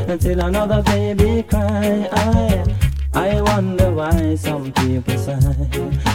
until 0.08 0.40
another 0.40 0.82
baby 0.82 1.44
cry. 1.44 2.08
I 2.10 2.64
I 3.14 3.40
wonder 3.42 3.92
why 3.92 4.34
some 4.34 4.72
people 4.72 5.18
sigh. 5.18 5.68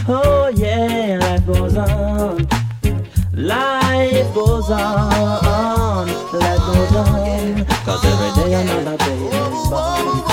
Oh 0.10 0.52
yeah, 0.54 1.20
life 1.22 1.46
goes 1.46 1.78
on. 1.78 2.48
Life 3.32 4.34
goes 4.34 4.70
on. 4.70 6.08
Life 6.44 6.64
goes 6.70 6.96
on. 7.04 7.66
Cause 7.86 8.04
every 8.12 8.32
day 8.38 8.54
another 8.62 8.98
day 8.98 9.22
is 9.28 9.70
born. 9.70 10.27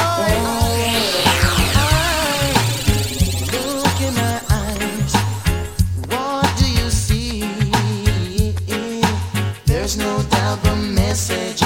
message. 11.14 11.63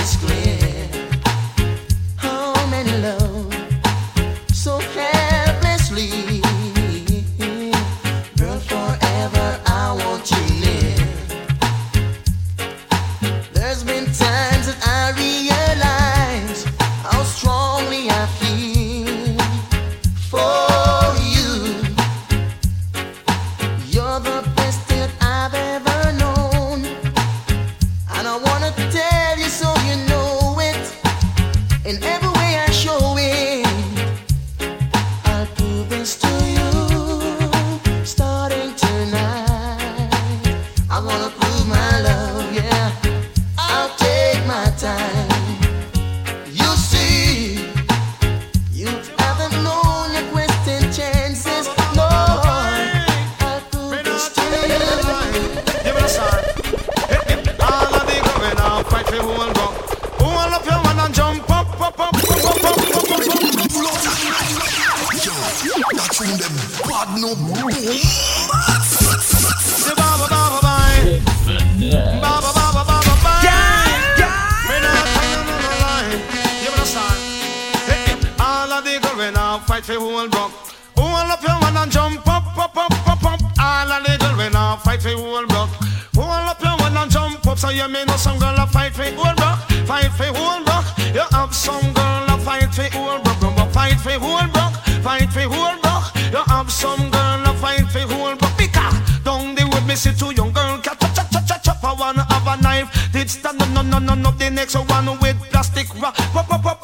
whole 80.18 80.28
broke. 80.28 80.52
Hold 80.96 81.31
up 81.31 81.42
your 81.42 81.59
one 81.61 81.76
and 81.76 81.92
jump 81.92 82.26
up, 82.26 82.59
up, 82.59 82.76
up, 82.76 83.09
up, 83.09 83.24
up. 83.24 83.40
All 83.61 83.87
a 83.87 83.98
little 84.02 84.37
when 84.37 84.57
I 84.57 84.76
fight 84.83 85.02
for 85.02 85.11
whole 85.11 85.46
broke. 85.46 85.70
Hold 86.18 86.48
up 86.50 86.61
your 86.62 86.76
one 86.76 86.96
and 86.96 87.11
jump 87.11 87.46
up, 87.46 87.59
so 87.59 87.68
you 87.70 87.88
may 87.88 88.04
know 88.04 88.16
some 88.16 88.38
girl 88.38 88.57
a 88.59 88.66
fight 88.66 88.92
for 88.92 89.04
whole 89.14 89.35
broke, 89.38 89.62
fight 89.87 90.11
for 90.18 90.31
whole 90.35 90.64
broke. 90.64 90.88
You 91.14 91.24
have 91.31 91.54
some 91.54 91.92
girl 91.94 92.35
a 92.35 92.37
fight 92.38 92.74
for 92.74 92.88
whole 92.96 93.22
broke, 93.22 93.54
but 93.57 93.70
fight 93.70 93.98
for 94.00 94.18
whole 94.18 94.48
broke, 94.54 94.74
fight 95.07 95.31
for 95.31 95.46
whole 95.46 95.78
broke. 95.83 96.09
You 96.35 96.42
have 96.50 96.70
some 96.70 97.11
girl 97.11 97.46
a 97.46 97.52
fight 97.62 97.87
for 97.92 98.02
whole 98.11 98.35
broke. 98.35 98.57
Because 98.59 98.98
down 99.22 99.54
the 99.54 99.62
road 99.70 99.87
me 99.87 99.94
see 99.94 100.12
two 100.12 100.35
young 100.35 100.52
girl 100.52 100.78
catch 100.78 100.98
chop 100.98 101.14
chop 101.14 101.31
chop 101.31 101.46
chop 101.46 101.62
chop. 101.62 101.85
I 101.85 101.92
wanna 101.94 102.24
have 102.26 102.46
a 102.59 102.61
knife. 102.62 102.88
Did 103.12 103.31
stand 103.31 103.59
no 103.59 103.66
no 103.66 103.83
no 103.83 103.98
no 104.00 104.14
no. 104.14 104.31
The 104.33 104.50
next 104.50 104.74
one 104.74 105.20
with 105.20 105.38
plastic 105.50 105.87
wrap. 106.02 106.14
Pop 106.35 106.48
pop 106.48 106.62
pop 106.62 106.78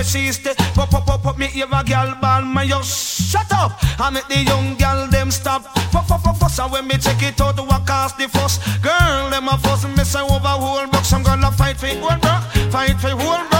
where 0.00 0.04
she 0.04 0.26
used 0.26 0.46
eh? 0.46 0.54
pop 0.74 0.88
pop 0.88 1.04
pop 1.04 1.22
pop 1.22 1.36
me 1.38 1.48
ear 1.54 1.66
a 1.70 1.84
girl 1.84 2.14
ball, 2.22 2.42
man 2.42 2.66
you 2.66 2.82
shut 2.82 3.52
up! 3.52 3.72
I 4.00 4.08
make 4.10 4.26
the 4.28 4.42
young 4.44 4.74
girl 4.76 5.06
them 5.08 5.30
stop. 5.30 5.64
Pop, 5.92 6.06
pop, 6.08 6.22
fuss 6.22 6.38
fuss 6.38 6.58
and 6.58 6.72
when 6.72 6.86
me 6.86 6.96
check 6.96 7.22
it 7.22 7.40
out 7.40 7.58
walk 7.68 7.86
cast 7.86 8.16
the 8.16 8.26
fuss. 8.28 8.58
Girl 8.80 9.28
them 9.30 9.48
a 9.48 9.58
fuss 9.58 9.84
me 9.84 10.04
say 10.04 10.20
over 10.20 10.56
whole 10.62 10.86
box 10.88 11.12
I'm 11.12 11.22
gonna 11.22 11.52
fight 11.52 11.76
for 11.76 11.88
whole 11.88 12.18
box, 12.18 12.46
fight 12.72 12.98
for 12.98 13.10
whole 13.10 13.48
box 13.50 13.59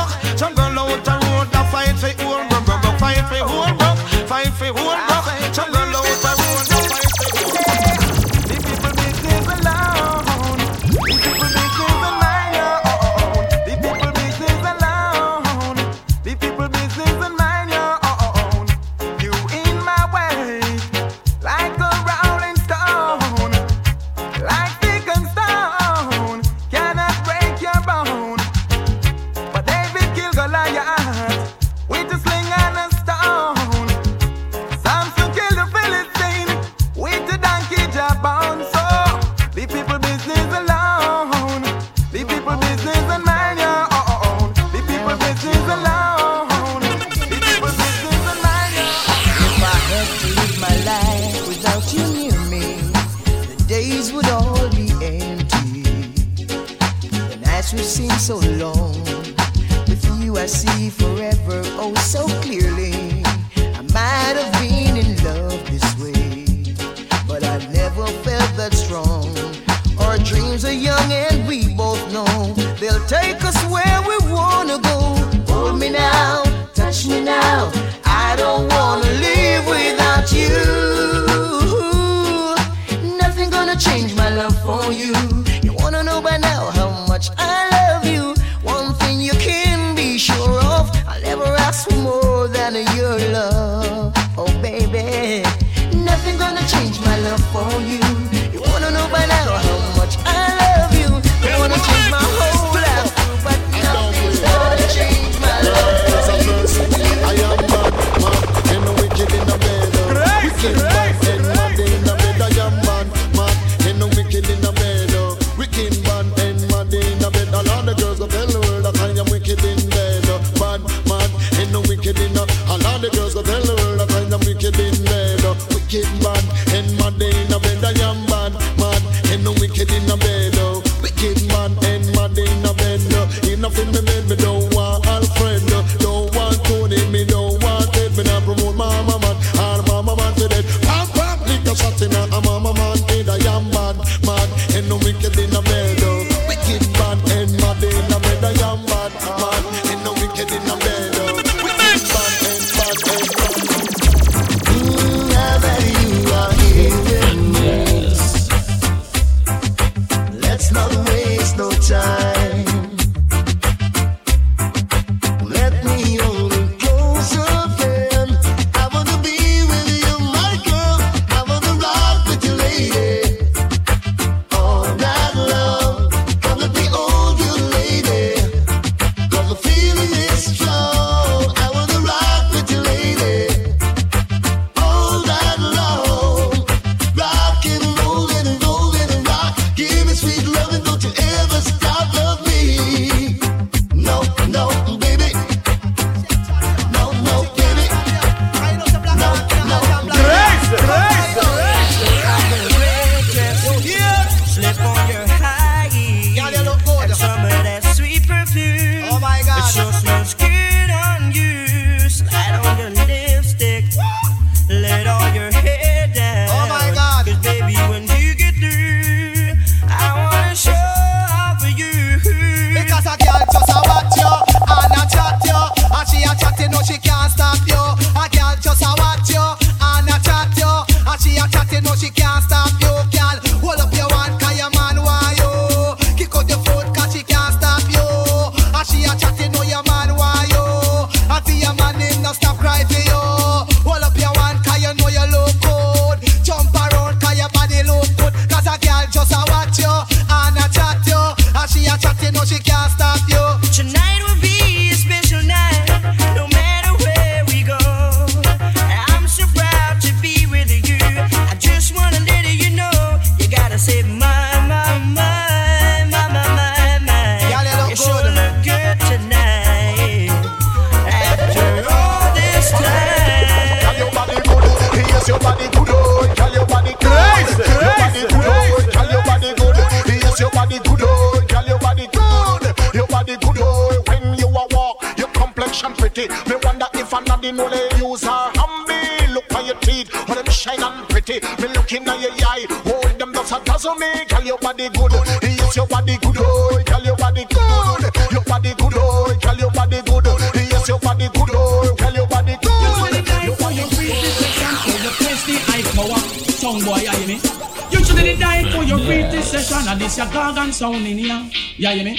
Yeah, 311.80 311.92
you 311.92 312.04
mean? 312.04 312.18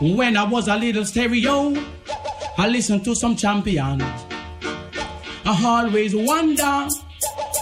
When 0.00 0.36
I 0.36 0.44
was 0.44 0.68
a 0.68 0.76
little 0.76 1.06
stereo, 1.06 1.74
I 2.58 2.68
listened 2.68 3.06
to 3.06 3.14
some 3.14 3.34
champion. 3.34 4.02
I 4.02 5.64
always 5.64 6.14
wonder 6.14 6.86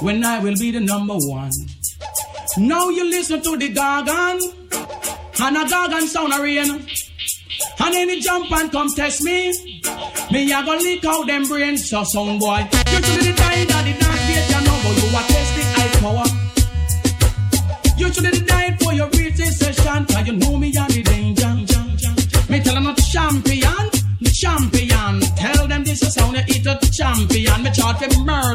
when 0.00 0.24
I 0.24 0.40
will 0.40 0.56
be 0.56 0.72
the 0.72 0.80
number 0.80 1.14
one. 1.14 1.52
Now 2.58 2.88
you 2.88 3.04
listen 3.04 3.40
to 3.42 3.56
the 3.56 3.72
gargan, 3.72 4.40
and 5.38 5.56
a 5.56 5.64
gargan 5.72 6.08
sound 6.08 6.32
a 6.32 6.42
rain. 6.42 6.84
And 7.78 7.94
any 7.94 8.20
jump 8.20 8.50
and 8.50 8.72
come 8.72 8.92
test 8.92 9.22
me, 9.22 9.52
me 10.32 10.52
I 10.52 10.64
gonna 10.64 10.80
leak 10.80 11.04
out 11.04 11.28
them 11.28 11.46
brains. 11.46 11.90
So 11.90 12.02
sound 12.02 12.40
boy, 12.40 12.66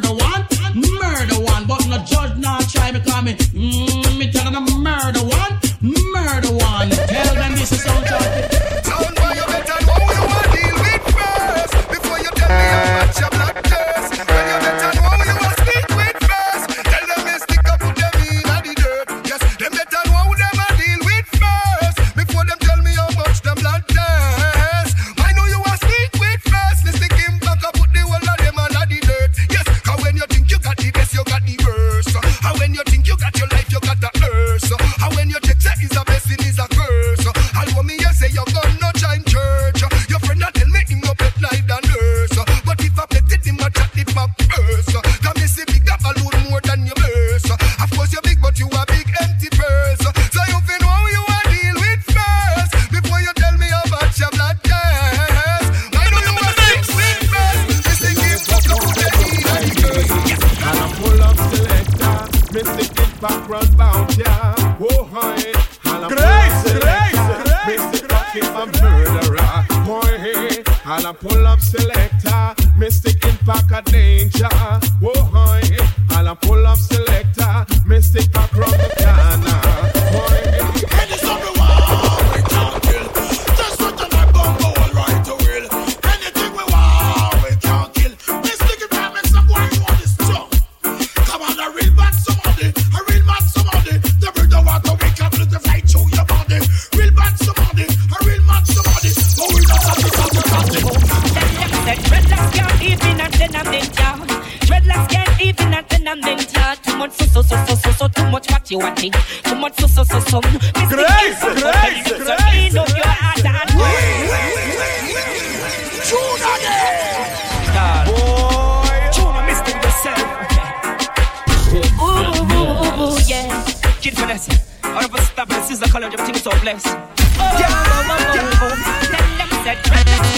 murder 0.09 0.23
one, 0.23 0.45
murder 0.75 1.39
one, 1.43 1.65
but 1.67 1.87
no 1.87 1.97
judge 2.03 2.37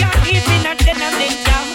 can't 0.02 0.20
live 0.26 0.50
in 0.56 0.66
a 0.66 0.74
tenement 0.86 1.38
town. 1.46 1.68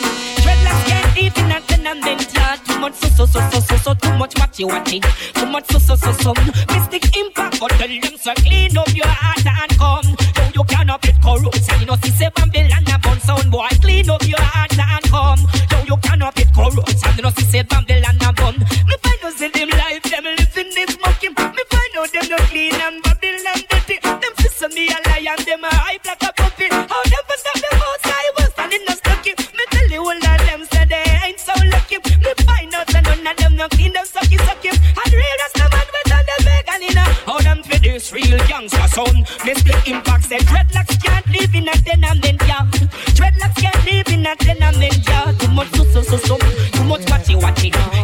Dreadlocks 0.43 0.83
can't 0.91 1.11
live 1.17 1.37
in 1.39 1.53
a 1.57 1.59
tenement 1.69 2.35
yard. 2.35 2.59
Too 2.67 2.79
much 2.81 2.95
so 2.95 3.09
so 3.09 3.25
so 3.27 3.41
so 3.51 3.61
so 3.61 3.77
so 3.77 3.95
too 3.95 4.15
much 4.19 4.35
what 4.39 4.59
you 4.59 4.67
want. 4.67 4.87
Too 4.87 5.47
much 5.47 5.67
so 5.71 5.79
so 5.79 5.95
so 5.95 6.13
so. 6.13 6.35
Mystic 6.73 7.05
impact, 7.17 7.61
but 7.61 7.71
tell 7.79 7.89
them 7.89 8.17
so 8.19 8.35
clean 8.35 8.77
up 8.77 8.93
your 8.95 9.07
heart 9.09 9.47
and 9.47 9.73
come. 9.79 10.09
No, 10.37 10.43
you 10.57 10.65
cannot 10.65 11.03
get 11.03 11.17
corrupt. 11.23 11.67
I 11.71 11.85
know 11.85 11.97
see 12.03 12.11
seven 12.11 12.51
bill 12.53 12.69
and 12.77 12.89
a 12.89 12.99
bun 12.99 13.21
sound 13.21 13.51
boy. 13.51 13.69
Clean 13.81 14.11
up 14.11 14.27
your 14.27 14.41
heart 14.41 14.79
and 14.79 15.05
come. 15.11 15.41
No, 15.71 15.79
you 15.91 15.97
cannot 16.03 16.35
get 16.35 16.53
corrupt. 16.55 16.95
I 17.05 17.21
know 17.23 17.31
see 17.31 17.45
seven 17.45 17.85
bill. 17.87 17.96
sun. 38.97 39.27
They 39.45 39.55
split 39.55 39.89
impacts 39.89 40.33
and 40.33 40.43
dreadlocks 40.51 40.97
can't 41.03 41.27
live 41.29 41.55
in 41.55 41.69
a 41.69 41.77
tenement 41.87 42.41
yard. 42.49 42.73
Dreadlocks 43.17 43.57
can't 43.63 43.85
live 43.85 44.09
in 44.09 44.27
a 44.27 44.35
tenement 44.37 45.07
yard. 45.09 45.39
Too 45.39 45.51
much 45.53 45.71
so 45.77 45.85
so 45.85 46.01
so 46.03 46.17
so. 46.17 46.37
Too 46.39 46.85
much 46.85 47.05
watchy 47.11 47.35
watchy. 47.39 47.96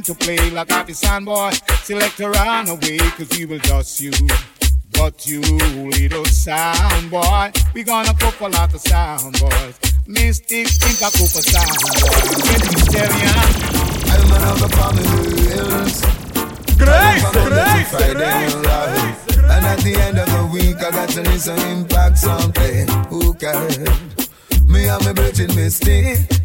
time 0.00 0.14
to 0.16 0.24
play 0.24 0.50
like 0.50 0.72
artisan 0.72 1.24
boy. 1.24 1.50
Select 1.82 2.20
a 2.20 2.30
runaway, 2.30 2.98
cause 2.98 3.28
we 3.36 3.46
will 3.46 3.58
dust 3.58 4.00
you. 4.00 4.12
But 4.92 5.26
you 5.26 5.40
little 5.40 6.24
sound 6.26 7.10
boy, 7.10 7.52
we 7.74 7.82
gonna 7.82 8.14
cook 8.14 8.40
a 8.40 8.48
lot 8.48 8.72
of 8.74 8.80
sound 8.80 9.38
boys. 9.38 9.78
Mystics 10.06 10.78
think 10.78 11.02
I 11.02 11.10
cook 11.10 11.32
a 11.36 11.42
sound 11.42 11.80
boy. 12.00 12.20
Get 12.48 12.62
mysterious. 12.72 13.46
I'm 14.10 14.32
another 14.36 14.68
promise. 14.68 16.00
Grace, 16.78 17.24
grace, 17.32 17.90
grace, 17.90 18.54
grace. 18.54 19.38
And 19.52 19.66
at 19.66 19.78
the 19.80 19.94
end 19.96 20.18
of 20.18 20.26
the 20.26 20.50
week, 20.52 20.76
I 20.76 20.90
got 20.90 21.08
to 21.10 21.22
listen 21.22 21.58
impact 21.58 22.18
something. 22.18 22.88
Who 23.08 23.34
cares? 23.34 23.78
Me 24.66 24.88
and 24.88 25.04
my 25.04 25.12
bridging 25.12 25.54
mystic 25.56 26.40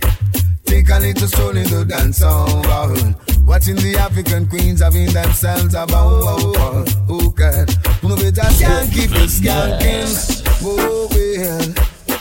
Take 0.66 0.90
a 0.90 1.00
little 1.00 1.28
stone 1.28 1.58
in 1.58 1.70
the 1.70 1.86
dance 1.86 2.22
hall. 2.22 3.35
Watching 3.46 3.76
the 3.76 3.96
African 4.00 4.48
queens 4.48 4.82
having 4.82 5.12
themselves 5.12 5.74
a 5.76 5.86
bow 5.86 6.22
wow 6.24 6.86
Who 7.08 7.32
can? 7.32 7.68
Who 8.02 8.10
no 8.10 8.16
better? 8.16 8.42
Can 8.60 8.90
keep 8.92 9.12
us 9.12 9.40
skanking? 9.40 10.44
Oh 10.64 11.08
well, 11.12 11.62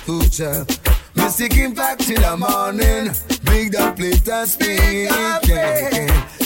who 0.06 0.22
shall? 0.28 0.66
Mystic 1.14 1.52
back 1.74 1.98
till 1.98 2.20
the 2.20 2.36
morning. 2.36 3.12
Big 3.44 3.72
the 3.72 3.92
plate 3.96 4.28
and 4.28 4.48
speak 4.48 5.10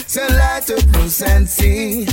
So 0.07 0.21
light 0.27 0.69
up 0.69 0.85
no 0.93 1.07
sensing 1.07 2.08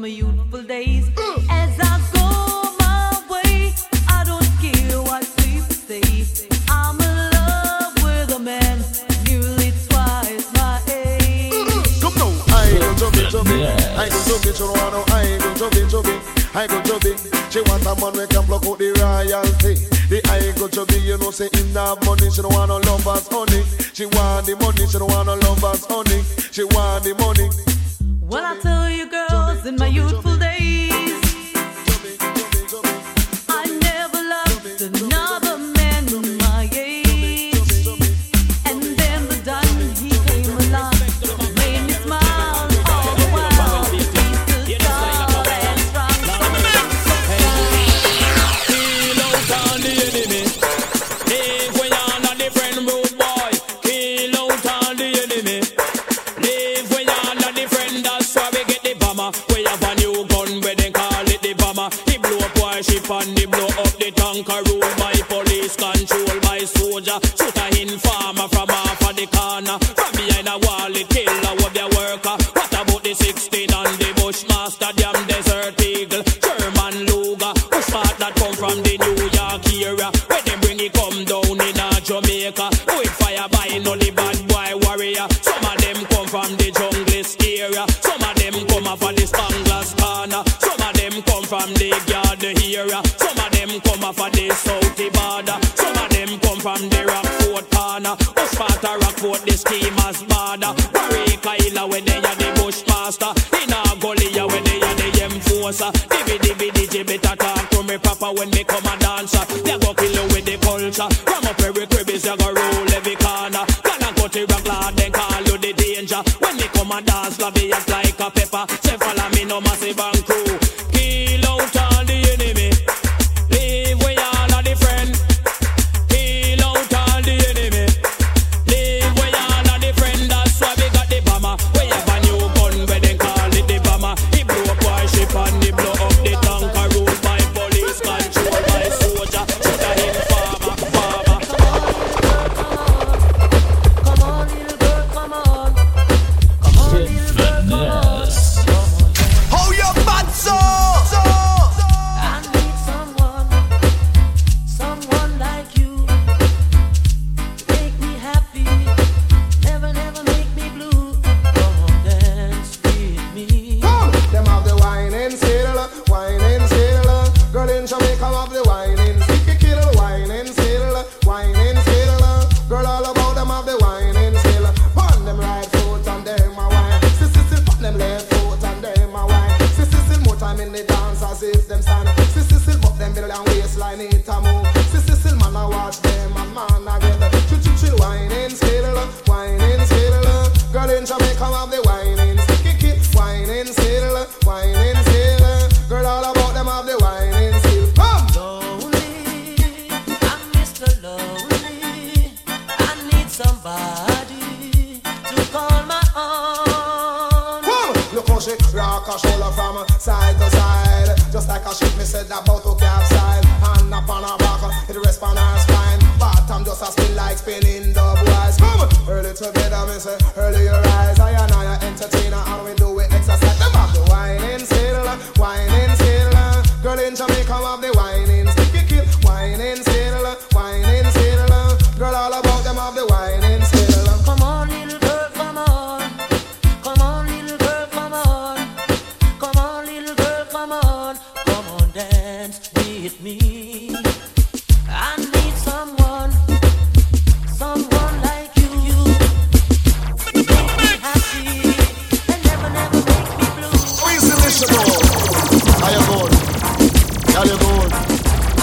my 0.00 0.08
youthful 0.08 0.62
days. 0.62 1.10
Mm. 1.10 1.46
As 1.50 1.78
I 1.78 2.00
go 2.14 2.72
my 2.80 3.22
way, 3.28 3.74
I 4.08 4.24
don't 4.24 4.48
care 4.56 5.02
what 5.02 5.28
people 5.36 5.74
say. 5.74 6.00
I'm 6.70 6.98
in 7.00 7.30
love 7.36 7.92
with 8.02 8.32
a 8.34 8.38
man 8.38 8.78
nearly 9.26 9.72
twice 9.88 10.48
my 10.54 10.80
age. 10.88 11.52
Mm. 11.52 12.00
Come 12.00 12.16
on, 12.22 12.32
I 12.48 12.72
go 12.80 12.94
chubby 12.96 13.28
chubby, 13.28 13.66
I 14.00 14.08
go 14.08 14.18
chubby 14.24 14.50
churwano, 14.56 15.04
I 15.12 15.36
go 15.36 15.52
chubby 15.54 15.84
chubby, 15.90 16.16
I 16.54 16.66
go 16.66 16.80
chubby. 16.80 17.12
She 17.50 17.60
want 17.68 17.84
a 17.84 17.92
man 18.00 18.14
we 18.14 18.26
can 18.26 18.46
block 18.46 18.64
out 18.64 18.78
the 18.78 18.96
royalty. 18.96 19.74
The 20.08 20.22
I 20.30 20.54
go 20.56 20.70
be, 20.86 20.98
you 21.02 21.18
know, 21.18 21.30
say 21.30 21.50
in 21.52 21.74
that 21.74 21.98
money, 22.06 22.30
she 22.30 22.40
don't 22.40 22.54
want 22.54 22.70
no 22.70 22.78
lovers, 22.78 23.26
honey. 23.28 23.66
She 23.92 24.06
want 24.06 24.46
the 24.46 24.54
money, 24.56 24.86
she 24.86 24.98
don't 24.98 25.10
want 25.10 25.26
no 25.26 25.34
lovers, 25.34 25.84
honey. 25.90 26.22
She 26.54 26.64
want 26.64 27.04
the 27.04 27.14
money. 27.18 27.49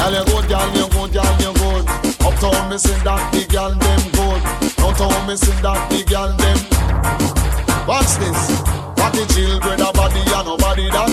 Girl, 0.08 0.20
you 0.20 0.24
good, 0.24 0.48
girl, 0.48 0.70
you 0.74 0.88
good, 0.88 1.12
girl, 1.12 1.36
you 1.42 1.54
good. 1.60 1.84
Uptown, 2.24 2.70
me 2.70 2.78
see 2.78 2.96
that 3.04 3.28
the 3.34 3.44
girl 3.52 3.76
them 3.76 4.00
good. 4.16 4.42
Downtown, 4.78 5.28
me 5.28 5.36
see 5.36 5.52
that 5.60 5.90
the 5.92 6.00
girl 6.08 6.32
them. 6.40 6.58
Watch 7.86 8.16
this. 8.16 8.40
Party 8.96 9.26
children, 9.36 9.82
a 9.82 9.92
body 9.92 10.24
and 10.24 10.48
nobody 10.48 10.88
that. 10.92 11.12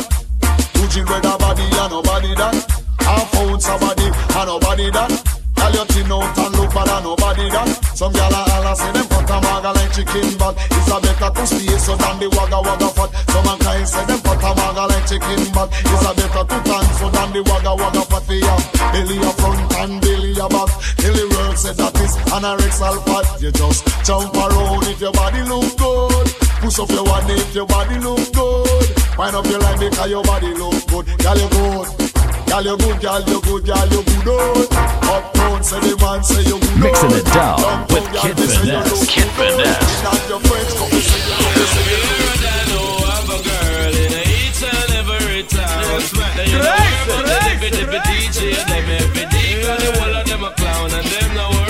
Two 0.75 0.87
children, 0.87 1.27
a 1.27 1.37
body 1.37 1.65
and 1.65 1.91
nobody 1.91 2.37
that. 2.37 2.55
Half 3.01 3.35
ounce 3.35 3.67
a 3.67 3.77
body 3.79 4.07
and 4.07 4.47
nobody 4.47 4.89
that. 4.93 5.44
All 5.65 5.73
your 5.73 5.87
chin 5.97 6.13
out 6.13 6.37
and 6.37 6.53
look 6.61 6.69
better 6.77 7.01
nobody 7.01 7.49
done. 7.49 7.73
Some 7.97 8.13
gyal 8.13 8.37
are 8.37 8.69
all 8.69 8.77
say 8.77 8.93
them 8.93 9.09
cut 9.09 9.31
a 9.33 9.41
maga 9.41 9.73
like 9.73 9.93
chicken 9.97 10.37
but 10.37 10.53
It's 10.61 10.93
a 10.93 11.01
better 11.01 11.31
to 11.33 11.45
stay 11.49 11.79
so 11.81 11.97
than 11.97 12.21
the 12.21 12.29
wagga 12.37 12.61
wagga 12.61 12.89
fat. 12.93 13.09
Some 13.33 13.49
a 13.49 13.57
guy 13.65 13.81
say 13.85 14.05
them 14.05 14.21
cut 14.21 14.45
a 14.45 14.51
maga 14.53 14.85
like 14.93 15.09
chicken 15.09 15.41
but 15.57 15.73
It's 15.73 16.05
a 16.05 16.13
better 16.13 16.45
to 16.45 16.59
tan 16.69 16.85
so 17.01 17.09
than 17.09 17.33
the 17.33 17.41
wagga 17.49 17.73
wagga 17.81 18.05
fat. 18.13 18.25
They 18.29 18.45
have 18.45 18.65
belly 18.93 19.17
a 19.25 19.31
front 19.41 19.73
and 19.81 19.95
belly 20.05 20.37
a 20.37 20.47
back. 20.53 20.69
Till 21.01 21.17
the 21.17 21.25
world 21.33 21.57
said 21.57 21.77
that 21.81 21.97
is 21.97 22.13
anorexal 22.29 23.01
fat. 23.09 23.41
You 23.41 23.49
just 23.49 23.89
jump 24.05 24.37
around 24.37 24.85
if 24.85 25.01
your 25.01 25.17
body 25.17 25.49
look 25.49 25.73
good. 25.81 26.29
Push 26.61 26.77
up 26.77 26.93
your 26.93 27.09
one 27.09 27.25
if 27.33 27.55
your 27.57 27.65
body 27.65 27.97
look 28.05 28.21
good. 28.37 28.89
Wind 29.17 29.33
up 29.33 29.47
your 29.49 29.61
line 29.65 29.81
because 29.81 30.11
your 30.13 30.25
body 30.29 30.53
look 30.53 30.77
good. 30.93 31.09
Girl, 31.25 31.39
you 31.41 31.49
good. 31.49 32.14
Girl, 32.47 32.63
you 32.63 32.77
good, 32.79 33.01
girl, 33.01 33.21
you 33.27 33.41
good, 33.43 33.65
girl, 33.67 33.87
you 33.91 34.03
good. 34.05 34.27
Oh. 34.27 35.11
Uptown, 35.11 35.63
say 35.65 35.81
the 35.81 35.97
man 35.99 36.23
say 36.23 36.43
you 36.43 36.59
good. 36.61 36.79
Mixing 36.79 37.11
it 37.19 37.25
down 37.35 37.59
Downtown, 37.59 37.81
with 37.91 38.07
girl, 38.13 38.23
Kid 38.23 38.37
they 38.37 38.47
Finesse. 38.47 39.07
Kid 39.11 39.27
good. 39.37 39.53
Finesse. 39.59 40.03
Not 40.05 40.21
your 40.29 40.41
friends 40.47 40.73
come 40.79 40.91
and 40.93 41.03
say 41.03 41.19
you 41.19 41.35
look 41.35 41.65
good. 41.75 42.45
I 42.45 42.63
know 42.71 42.89
I'm 43.11 43.29
a 43.35 43.39
girl 43.43 43.95
in 43.95 44.13
each 44.29 44.63
and 44.63 44.91
every 44.95 45.43
town. 45.51 45.99
Then 46.39 46.47
you 46.47 46.59
know 46.63 46.75
Crazy, 46.79 47.11
about 47.11 47.27
the 47.27 47.37
dippy 47.43 47.69
dippy 47.75 47.99
DJ, 48.07 48.39
them 48.69 48.87
every 49.03 49.27
day. 49.35 49.51
Cause 49.65 49.81
the 49.83 49.91
whole 49.99 50.15
of 50.15 50.25
them 50.27 50.45
a 50.45 50.51
clown 50.55 50.91
and 50.95 51.07
them 51.07 51.29
no 51.35 51.64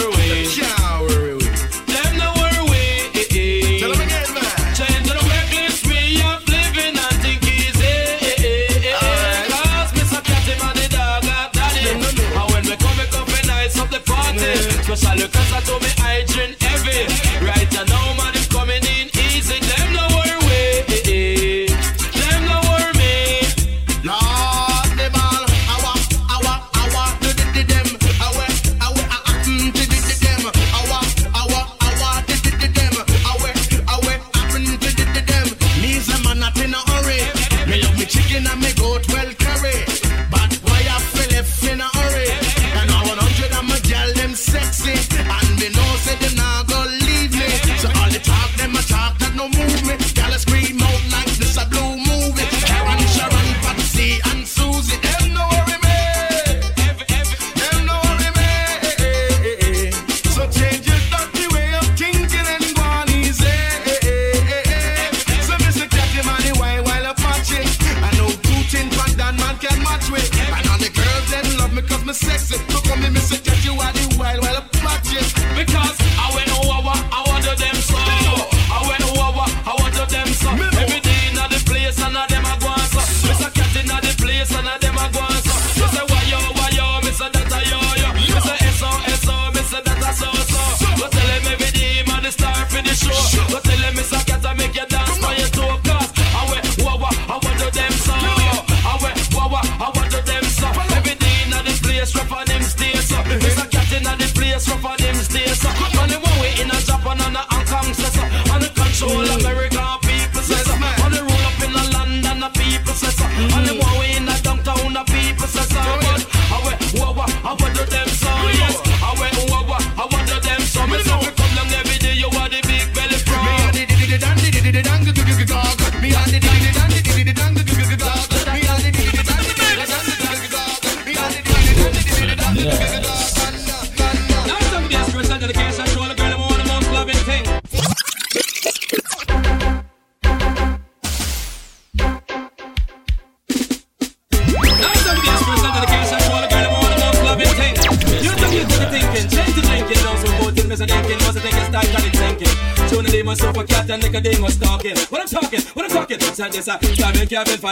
Special 14.97 15.29
I 15.35 15.61
told 15.63 15.83
me 15.83 15.89
I 15.99 16.25
drink 16.25 16.63
heavy. 16.63 17.14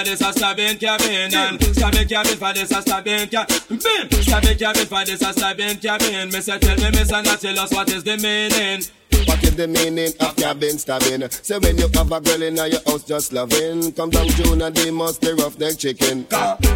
For 0.02 0.10
this 0.10 0.20
a 0.20 0.32
stabbing 0.32 0.78
cabin 0.78 1.34
and 1.34 1.62
stabbing 1.62 2.08
cabin 2.08 2.36
for 2.36 2.52
this 2.52 2.70
a 2.70 2.82
stabbing 2.82 3.28
cabin. 3.28 3.56
Stabbing 4.22 4.58
cabin 4.58 4.86
for 4.86 5.04
this 5.04 5.22
a 5.22 5.32
stabbing 5.32 5.78
cabin. 5.78 6.30
Mister 6.30 6.58
tell 6.58 6.76
me, 6.76 6.90
Mister 6.90 7.22
not 7.22 7.40
tell 7.40 7.58
us 7.58 7.72
what 7.72 7.88
is 7.90 8.04
the 8.04 8.16
meaning. 8.16 8.82
What 9.26 9.42
is 9.44 9.54
the 9.54 9.68
meaning 9.68 10.12
of 10.20 10.36
cabin 10.36 10.78
stabbing? 10.78 11.30
Say 11.30 11.58
when 11.58 11.78
you 11.78 11.88
have 11.94 12.10
a 12.10 12.20
girl 12.20 12.42
in 12.42 12.56
your 12.56 12.82
house 12.86 13.04
just 13.04 13.32
loving, 13.32 13.92
come 13.92 14.10
down 14.10 14.28
June 14.28 14.62
and 14.62 14.74
they 14.74 14.90
must 14.90 15.20
be 15.20 15.32
rough 15.34 15.58
neck 15.58 15.78
chicken. 15.78 16.26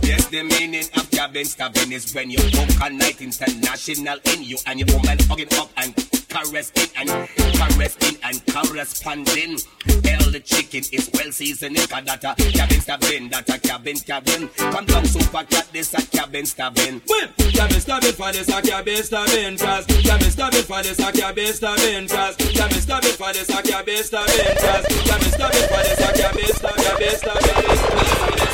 Yes, 0.02 0.26
the 0.26 0.42
meaning 0.44 0.84
cabin 1.26 1.44
stabbing 1.44 1.90
is 1.90 2.14
when 2.14 2.30
you 2.30 2.38
book 2.38 2.70
a 2.82 2.88
night 2.88 3.20
international 3.20 4.18
in 4.32 4.44
you 4.44 4.56
and 4.66 4.78
your 4.78 4.96
woman 4.96 5.18
hugging 5.26 5.52
up 5.58 5.68
and 5.76 5.92
caressing 6.30 6.88
and 6.94 7.10
caressing 7.58 8.16
and 8.22 8.46
corresponding. 8.46 9.58
Hell, 10.06 10.30
the 10.30 10.40
chicken 10.44 10.84
is 10.92 11.10
well 11.12 11.32
seasoned. 11.32 11.76
That 11.78 12.22
a 12.22 12.34
cabin 12.52 12.80
stabbing, 12.80 13.28
that 13.30 13.48
a 13.48 13.58
cabin 13.58 13.96
cabin. 13.98 14.48
Come 14.56 14.86
down 14.86 15.04
super 15.04 15.42
cat, 15.50 15.66
this 15.72 15.94
a 15.94 16.06
cabin 16.16 16.46
stabbing. 16.46 17.02
Well, 17.08 17.28
cabin 17.50 17.80
stabbing 17.80 18.12
for 18.12 18.30
this 18.30 18.48
a 18.48 18.62
cabin 18.62 19.02
stabbing 19.02 19.58
cause 19.58 19.86
cabin 19.86 20.30
stabbing 20.30 20.62
for 20.62 20.82
this 20.82 20.98
a 21.00 21.10
cabin 21.10 21.52
stabbing 21.52 22.08
cause 22.08 22.36
cabin 22.36 22.80
stabbing 22.80 23.18
for 23.18 23.32
this 23.32 23.48
a 23.50 23.62
cabin 23.62 24.02
stabbing 24.04 24.56
cause 24.62 24.86
cabin 25.02 25.32
stabbing 25.34 25.68
for 25.74 25.82
this 25.82 26.00
a 26.00 26.12
cabin 26.22 26.54
stabbing 26.54 26.84
cabin 26.86 27.18
stabbing. 27.18 28.45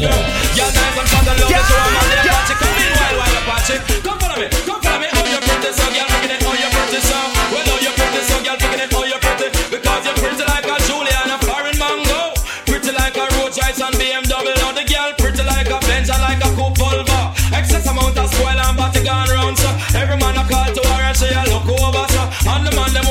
Girl. 0.00 0.22
Nice 0.56 0.76
and 0.76 1.08
fun, 1.12 1.24
the 1.28 1.32
love 1.36 1.52
is 1.52 1.68
your 1.68 1.88
man, 1.92 2.06
they 2.08 2.24
watch 2.32 2.50
it, 2.50 2.58
come 2.60 2.78
in 2.80 2.88
you 2.88 3.42
watch 3.44 3.70
it. 3.70 3.80
Come 4.00 4.18
follow 4.20 4.38
me, 4.40 4.46
come 4.64 4.80
follow 4.80 5.00
me, 5.00 5.08
how 5.12 5.24
you 5.28 5.40
pretty 5.44 5.70
so, 5.76 5.86
girl, 5.92 6.08
making 6.08 6.32
it, 6.34 6.40
how 6.40 6.56
you 6.56 6.68
pretty 6.72 7.00
so. 7.04 7.18
Well, 7.52 7.64
how 7.68 7.78
you 7.84 7.92
pretty 7.92 8.20
so, 8.24 8.36
girl, 8.40 8.56
making 8.60 8.80
it, 8.80 8.90
how 8.92 9.04
you 9.04 9.18
pretty, 9.20 9.48
because 9.68 10.02
you're 10.08 10.18
pretty 10.20 10.44
like 10.48 10.66
a 10.68 10.76
Julia 10.88 11.20
a 11.28 11.36
foreign 11.44 11.76
mango, 11.76 12.32
pretty 12.64 12.92
like 12.96 13.16
a 13.16 13.24
Rolls 13.36 13.56
Royce 13.60 13.80
and 13.80 13.94
BMW. 14.00 14.56
Now 14.56 14.72
the 14.72 14.84
girl 14.88 15.12
pretty 15.20 15.44
like 15.44 15.68
a 15.68 15.78
Benz 15.84 16.08
and 16.08 16.22
like 16.24 16.40
a 16.40 16.50
coupe. 16.56 16.80
Excess 17.52 17.86
amount 17.86 18.16
of 18.16 18.30
spoil 18.30 18.56
and 18.56 18.76
body 18.76 19.02
gone 19.02 19.28
round 19.28 19.58
so 19.58 19.68
every 19.98 20.16
man 20.16 20.38
a 20.38 20.44
call 20.46 20.70
to 20.70 20.82
her 20.86 21.02
and 21.02 21.16
she 21.16 21.26
a 21.34 21.42
look 21.50 21.66
over 21.66 22.06
so 22.14 22.22
and 22.46 22.62
the 22.64 22.70
man 22.78 22.94
them 22.94 23.09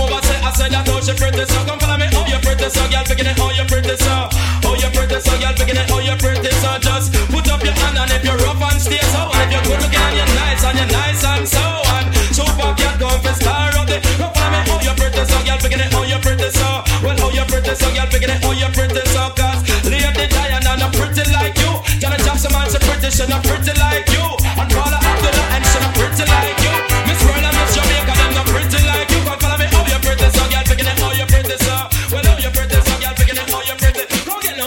so 17.80 17.88
girl 17.96 18.08
picking 18.12 18.30
it 18.30 18.44
how 18.44 18.52
you 18.52 18.70
pretty 18.76 19.04
so 19.16 19.24
cause 19.40 19.64
lady 19.88 20.26
Diana 20.28 20.76
not 20.76 20.92
pretty 20.94 21.24
like 21.32 21.56
you 21.64 21.72
Janet 22.04 22.20
Jackson 22.28 22.52
man 22.52 22.68
she 22.68 22.80
pretty 22.84 23.10
she 23.10 23.26
not 23.32 23.42
pretty 23.48 23.74
like 23.80 24.08
you 24.12 24.26
and 24.60 24.70
Paula 24.70 25.00
Abdullah 25.00 25.46
and 25.56 25.64
she 25.64 25.80
not 25.80 25.94
pretty 25.96 26.26
like 26.28 26.60
you 26.60 26.74
Miss 27.08 27.20
World 27.24 27.46
and 27.48 27.56
Miss 27.56 27.72
Jamaica 27.76 28.14
them 28.20 28.32
not 28.36 28.46
pretty 28.52 28.80
like 28.84 29.10
you 29.10 29.20
come 29.24 29.40
follow 29.40 29.58
me 29.58 29.66
how 29.72 29.84
you 29.88 30.00
pretty 30.04 30.28
so 30.28 30.44
girl 30.52 30.64
picking 30.68 30.90
it 30.92 30.98
how 31.00 31.12
you 31.16 31.28
pretty 31.32 31.56
so 31.64 31.76
well 32.12 32.26
how 32.28 32.36
you 32.44 32.52
pretty 32.52 32.80
so 32.84 32.94
picking 33.16 33.40
it 33.40 33.48
how 33.48 33.62
you 33.64 33.76
pretty 33.80 34.04
so 34.28 34.36
so 34.36 34.60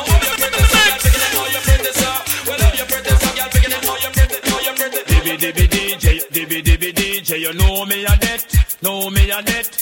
Dibby 5.12 5.34
dibby 5.36 5.66
DJ, 5.68 6.04
dibby 6.32 6.58
dibby 6.64 6.90
DJ, 6.92 7.40
you 7.40 7.52
know 7.54 7.84
me 7.84 8.04
a 8.04 8.16
debt. 8.16 8.42
No 8.82 9.10
me 9.10 9.30
a 9.30 9.40
net. 9.42 9.82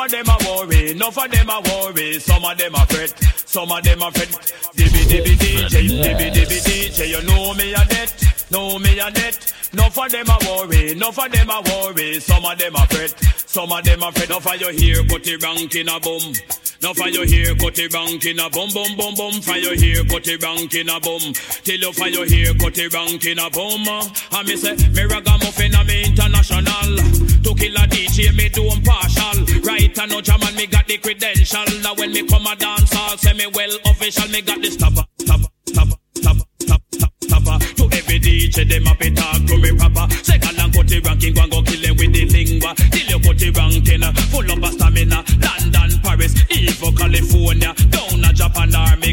No 0.00 0.06
for 0.06 0.16
them 0.16 0.28
a 0.28 0.36
worry. 0.48 0.94
No 0.94 1.10
for 1.10 1.28
them 1.28 1.50
a 1.50 1.60
worry. 1.60 2.18
Some 2.20 2.42
of 2.42 2.56
them 2.56 2.74
a 2.74 2.86
fret. 2.86 3.10
Some 3.44 3.70
of 3.70 3.82
them 3.82 4.00
a 4.00 4.10
fret. 4.10 4.28
Dibby 4.74 5.04
dibby 5.04 5.36
DJ. 5.36 6.02
Dibby 6.02 6.30
dibby 6.32 6.58
DJ. 6.64 7.08
You 7.10 7.22
know 7.26 7.52
me 7.52 7.74
a 7.74 7.84
net. 7.84 8.48
No 8.50 8.78
me 8.78 8.98
a 8.98 9.10
net. 9.10 9.52
No 9.74 9.90
for 9.90 10.08
them 10.08 10.26
a 10.26 10.38
worry. 10.48 10.94
No 10.94 11.12
for 11.12 11.28
them 11.28 11.50
a 11.50 11.60
worry. 11.60 12.18
Some 12.18 12.46
of 12.46 12.58
them 12.58 12.76
a 12.76 12.86
fret. 12.86 13.10
Some 13.46 13.70
of 13.70 13.84
them 13.84 14.02
a 14.02 14.10
fret. 14.10 14.30
No 14.30 14.40
for 14.40 14.56
your 14.56 14.72
hair 14.72 15.04
cut 15.04 15.26
it 15.26 15.42
rank 15.42 15.74
in 15.74 15.88
a 15.90 16.00
bum. 16.00 16.32
No 16.82 16.94
for 16.94 17.08
your 17.08 17.26
hair 17.26 17.54
cut 17.56 17.78
it 17.78 17.92
rank 17.92 18.24
in 18.24 18.40
a 18.40 18.48
bum 18.48 18.70
bum 18.72 18.96
bum 18.96 19.14
bum. 19.14 19.40
For 19.42 19.56
your 19.56 19.76
hair 19.76 20.02
cut 20.04 20.26
it 20.26 20.42
rank 20.42 20.74
in 20.74 20.88
a 20.88 20.98
bum. 20.98 21.20
Till 21.60 21.80
you 21.80 21.92
for 21.92 22.08
your 22.08 22.24
hair 22.24 22.54
cut 22.54 22.78
it 22.78 22.92
rank 22.94 23.24
in 23.26 23.38
a 23.38 23.50
bum. 23.50 23.84
Uh, 23.84 24.08
and 24.40 24.48
me 24.48 24.56
say 24.56 24.74
me 24.96 25.04
ragamuffin 25.04 25.76
me 25.86 26.04
international. 26.08 26.96
To 27.44 27.52
kill 27.52 27.76
a 27.76 27.84
DJ 27.84 28.32
me 28.32 28.48
do 28.48 28.64
partial. 28.80 29.44
Right 29.60 29.92
no 30.08 30.20
jam 30.22 30.40
and 30.40 30.56
me 30.56 30.66
got 30.66 30.86
the 30.86 30.96
credential. 30.96 31.68
Now 31.82 31.94
when 31.96 32.12
me 32.12 32.26
come 32.26 32.46
a 32.46 32.56
dance 32.56 32.92
hall 32.94 33.16
say 33.18 33.34
me 33.34 33.46
well 33.52 33.76
official. 33.84 34.28
Me 34.30 34.40
got 34.40 34.62
the 34.62 34.70
stopper 34.70 35.04
stopper 35.20 35.56
stopper. 36.16 37.58
To 37.76 37.84
every 37.92 38.20
DJ 38.24 38.64
them 38.64 38.88
a 38.88 38.94
be 38.96 39.12
talk 39.12 39.36
to 39.36 39.56
me 39.60 39.76
proper. 39.76 40.08
Second 40.24 40.58
and 40.58 40.72
cut 40.72 40.90
it 40.90 41.04
ranking 41.04 41.34
go 41.34 41.42
and 41.42 41.52
go 41.52 41.62
kill 41.62 41.80
them 41.82 41.96
with 42.00 42.12
the 42.14 42.24
lingua. 42.24 42.72
Till 42.88 43.04
you 43.04 43.20
cut 43.20 43.42
it 43.42 43.52
ranking 43.52 44.00
full 44.32 44.48
of 44.48 44.72
stamina. 44.72 45.29
California, 47.10 47.74
down 47.90 48.24
a 48.24 48.32
Japan, 48.32 48.72
army 48.72 49.12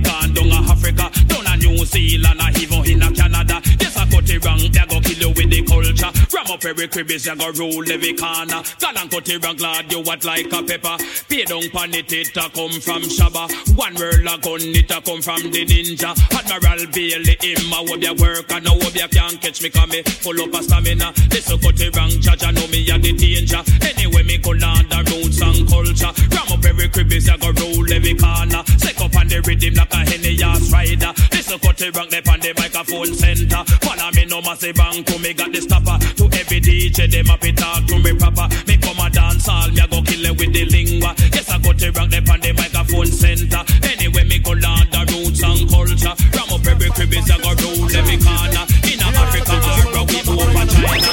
up 6.57 6.65
every 6.65 6.87
crib, 6.87 7.11
is 7.11 7.25
you 7.25 7.35
go 7.35 7.51
rule 7.51 7.91
every 7.91 8.13
corner. 8.13 8.61
Gal 8.79 8.97
and 8.97 9.11
cut 9.11 9.29
it 9.29 9.43
wrong, 9.43 9.55
glad 9.55 9.91
you 9.91 10.01
what 10.01 10.23
like 10.25 10.51
a 10.51 10.63
pepper. 10.63 10.97
Pay 11.29 11.45
down 11.45 11.69
pan 11.69 11.93
it, 11.93 12.11
it 12.11 12.35
a 12.37 12.49
come 12.49 12.79
from 12.81 13.03
Shabba. 13.03 13.45
One 13.77 13.93
world 13.95 14.25
a 14.25 14.37
gun, 14.41 14.65
it 14.73 14.89
a 14.89 15.01
come 15.01 15.21
from 15.21 15.51
the 15.51 15.65
ninja. 15.65 16.17
Admiral 16.33 16.87
Bailey, 16.89 17.37
him 17.41 17.71
a 17.71 17.79
hope 17.85 18.01
you 18.01 18.13
work, 18.15 18.51
and 18.51 18.65
no 18.65 18.71
hope 18.71 18.95
you 18.95 19.07
can't 19.07 19.39
catch 19.41 19.61
me, 19.61 19.69
come 19.69 19.89
me 19.89 20.01
full 20.01 20.41
up 20.41 20.53
a 20.53 20.63
stamina. 20.63 21.13
This 21.29 21.49
a 21.51 21.57
cut 21.57 21.79
it 21.79 21.95
wrong, 21.95 22.09
judge, 22.09 22.43
I 22.43 22.51
know 22.51 22.67
me 22.67 22.89
a 22.89 22.97
the 22.97 23.13
danger. 23.13 23.61
Anyway, 23.85 24.23
me 24.23 24.37
go 24.37 24.51
land 24.51 24.89
the 24.89 24.99
roots 25.13 25.41
and 25.41 25.67
culture. 25.69 26.13
Ram 26.33 26.49
up 26.57 26.65
every 26.65 26.89
crib, 26.89 27.11
is 27.13 27.27
you 27.27 27.37
go 27.37 27.51
rule 27.53 27.93
every 27.93 28.15
corner. 28.17 28.63
Stick 28.81 28.97
up 29.01 29.15
on 29.15 29.27
the 29.27 29.41
rhythm 29.45 29.75
like 29.77 29.93
a 29.93 30.01
henny 30.09 30.41
ass 30.41 30.71
rider. 30.73 31.13
This 31.57 31.65
a 31.65 31.73
cut 31.73 31.81
it 31.81 31.97
wrong, 31.97 32.09
they 32.09 32.21
on 32.29 32.39
the 32.39 32.53
microphone 32.53 33.13
center. 33.13 33.63
Follow 33.81 34.11
me 34.13 34.25
no 34.25 34.41
massive 34.41 34.75
bang 34.75 35.03
to 35.03 35.19
me 35.19 35.33
got 35.33 35.51
the 35.51 35.61
stopper. 35.61 35.97
To 36.17 36.25
every 36.37 36.61
DJ, 36.61 37.09
them 37.09 37.29
up 37.29 37.43
it 37.43 37.57
talk 37.57 37.85
to 37.87 37.97
me 37.97 38.13
proper. 38.13 38.47
Me 38.67 38.77
come 38.77 38.99
a 39.01 39.09
dance 39.09 39.49
all, 39.49 39.69
me 39.69 39.81
a 39.81 39.87
go 39.87 40.01
kill 40.01 40.25
it 40.25 40.37
with 40.37 40.53
the 40.53 40.65
lingua. 40.65 41.15
Yes, 41.33 41.49
I 41.49 41.57
cut 41.57 41.81
it 41.81 41.97
wrong, 41.97 42.09
they 42.09 42.21
on 42.21 42.39
the 42.41 42.53
microphone 42.53 43.09
center. 43.09 43.61
Anyway, 43.89 44.23
me 44.29 44.37
go 44.39 44.53
land 44.53 44.89
the 44.93 45.01
roots 45.09 45.41
and 45.41 45.65
culture. 45.69 46.13
Ram 46.37 46.49
up 46.53 46.65
every 46.67 46.89
crib, 46.93 47.13
is 47.13 47.25
you 47.25 47.39
go 47.41 47.51
rule 47.57 47.89
every 47.89 48.17
corner. 48.21 48.65
In 48.85 49.01
Africa, 49.01 49.57
or 49.97 50.05
we 50.05 50.19
over 50.29 50.65
China. 50.67 51.11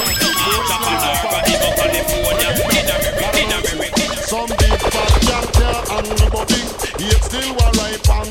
Japan, 0.68 1.24
or 1.24 1.40
even 1.48 1.72
California. 1.72 2.50
In 2.52 2.84
America, 2.84 3.28
in 3.32 3.48
America. 3.48 4.04
Some 4.28 4.50
big 4.60 4.76
fat 4.92 5.48
there 5.56 5.80
and 5.94 6.08
the 6.16 6.26
body 6.32 6.60
Yet 7.00 7.22
still 7.24 7.54
one 7.54 7.76
ripe 7.76 8.08
on 8.08 8.26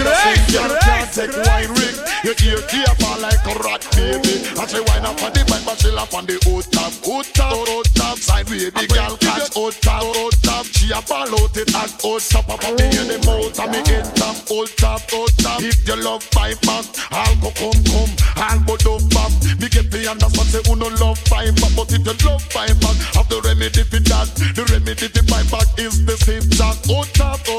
Man, 0.00 0.08
I 0.08 0.34
think 0.34 0.48
you 0.48 0.64
can't 0.80 1.10
take 1.12 1.36
wine 1.44 1.70
ring. 1.76 1.96
You 2.24 2.32
hear 2.36 2.60
careful 2.68 3.20
like 3.20 3.44
a 3.44 3.54
rat 3.60 3.84
baby. 3.92 4.44
And 4.56 4.68
she 4.68 4.80
wine 4.80 5.04
up 5.04 5.20
on 5.22 5.32
the 5.32 5.44
bike 5.48 5.64
but 5.64 5.80
she 5.80 5.90
laugh 5.90 6.12
on 6.14 6.26
the 6.26 6.36
hood 6.44 6.68
top 6.72 6.92
Hood 7.04 7.26
top, 7.32 7.52
hood 7.68 7.88
top. 7.94 8.18
Side 8.18 8.46
the 8.46 8.86
girl 8.92 9.16
catch 9.16 9.52
hood 9.52 9.76
top, 9.80 10.04
hood 10.04 10.36
top. 10.42 10.64
She 10.66 10.92
a 10.92 11.00
ball 11.04 11.28
out 11.28 11.56
it 11.56 11.72
and 11.72 11.92
hood 12.00 12.20
top. 12.20 12.48
Up 12.48 12.64
on 12.64 12.76
me 12.76 12.86
in 12.96 13.08
the 13.08 13.18
mouth 13.24 13.58
and 13.60 13.70
me 13.72 13.80
in 13.88 14.04
top 14.16 14.36
Hood 14.48 14.68
top, 14.76 15.00
hood 15.08 15.32
top. 15.40 15.60
If 15.62 15.80
you 15.88 15.96
love 15.96 16.24
pipe 16.30 16.60
back 16.64 16.84
I'll 17.12 17.36
go 17.40 17.50
come 17.56 17.80
come. 17.88 18.12
I'll 18.36 18.60
go 18.64 18.76
do 18.76 18.96
back 19.12 19.32
Me 19.60 19.68
get 19.68 19.92
the 19.92 20.08
understand 20.08 20.48
say 20.48 20.62
who 20.64 20.76
no 20.76 20.88
love 21.00 21.20
pipe 21.28 21.56
back 21.56 21.72
But 21.76 21.92
if 21.92 22.04
you 22.04 22.16
love 22.24 22.44
pipe 22.48 22.76
back 22.80 22.96
Have 23.16 23.28
the 23.28 23.40
remedy 23.44 23.84
for 23.84 24.00
that. 24.12 24.28
The 24.56 24.64
remedy 24.72 25.08
for 25.08 25.24
pipe 25.24 25.48
back 25.48 25.68
is 25.76 26.04
the 26.04 26.16
same 26.20 26.44
jack 26.52 26.76
Hood 26.88 27.08
top, 27.12 27.40
hood 27.44 27.48
top 27.48 27.48
If 27.48 27.49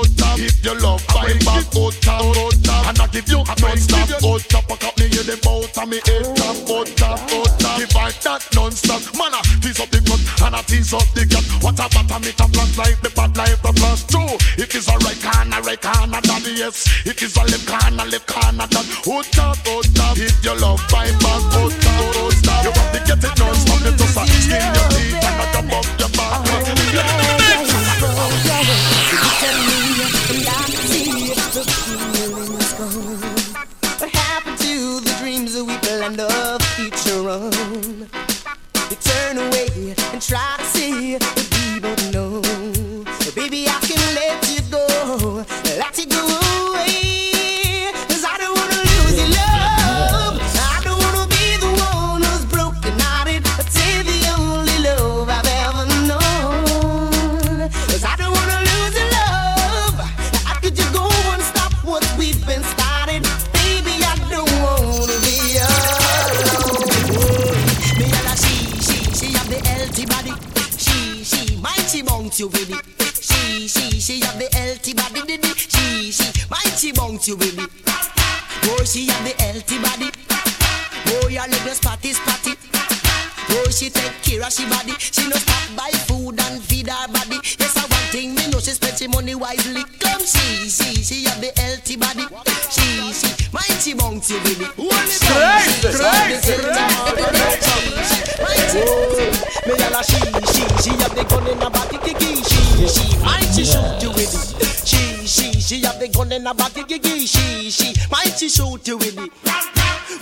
you 0.71 0.79
love 0.81 1.05
pipe 1.07 1.39
back 1.45 1.65
oh, 1.75 1.91
Hood 1.91 2.01
top, 2.01 2.21
hood 2.21 2.37
oh, 2.37 2.51
top 2.63 2.87
And 2.87 2.99
I 2.99 3.07
give 3.07 3.27
you 3.27 3.39
a 3.41 3.53
non-stop 3.59 4.09
Hood 4.21 4.43
top 4.49 4.71
I 4.71 4.75
cut 4.77 4.97
me 4.97 5.05
in 5.05 5.25
the 5.27 5.35
mouth 5.43 5.77
and 5.77 5.89
me 5.89 5.99
head 6.05 6.35
top 6.35 6.55
Hood 6.67 6.87
oh, 6.87 6.95
top, 6.95 7.19
hood 7.29 7.51
top 7.59 7.77
Give 7.79 7.95
I 7.95 8.11
that 8.11 8.43
non-stop 8.55 9.01
Man 9.17 9.33
I 9.33 9.41
tease 9.59 9.79
up 9.79 9.89
the 9.89 9.99
cut 10.01 10.21
and 10.47 10.55
I 10.55 10.61
tease 10.63 10.93
up 10.93 11.07
the 11.13 11.23
cat 11.27 11.45
What 11.63 11.79
a 11.79 11.87
bottom 11.91 12.23
it 12.23 12.39
a 12.39 12.45
flat 12.47 12.71
like 12.77 12.99
the 13.01 13.09
bad 13.11 13.35
life 13.37 13.61
the 13.61 13.71
flash 13.73 14.03
True, 14.07 14.35
it 14.57 14.71
is 14.75 14.87
a 14.87 14.95
right 15.03 15.19
corner, 15.21 15.61
right 15.61 15.81
corner 15.81 16.21
that 16.21 16.43
yes. 16.47 16.87
It 17.05 17.21
is 17.21 17.35
a 17.35 17.43
left 17.43 17.67
corner, 17.67 18.05
left 18.07 18.27
corner 18.27 18.67
that 18.67 18.87
Hood 19.03 19.27
top, 19.31 19.57
hood 19.67 19.87
top 19.95 20.17
If 20.17 20.35
you 20.43 20.55
love 20.59 20.81
pipe 20.87 21.15
shoot 108.51 108.85
you 108.85 108.97
with 108.97 109.17
it. 109.17 109.31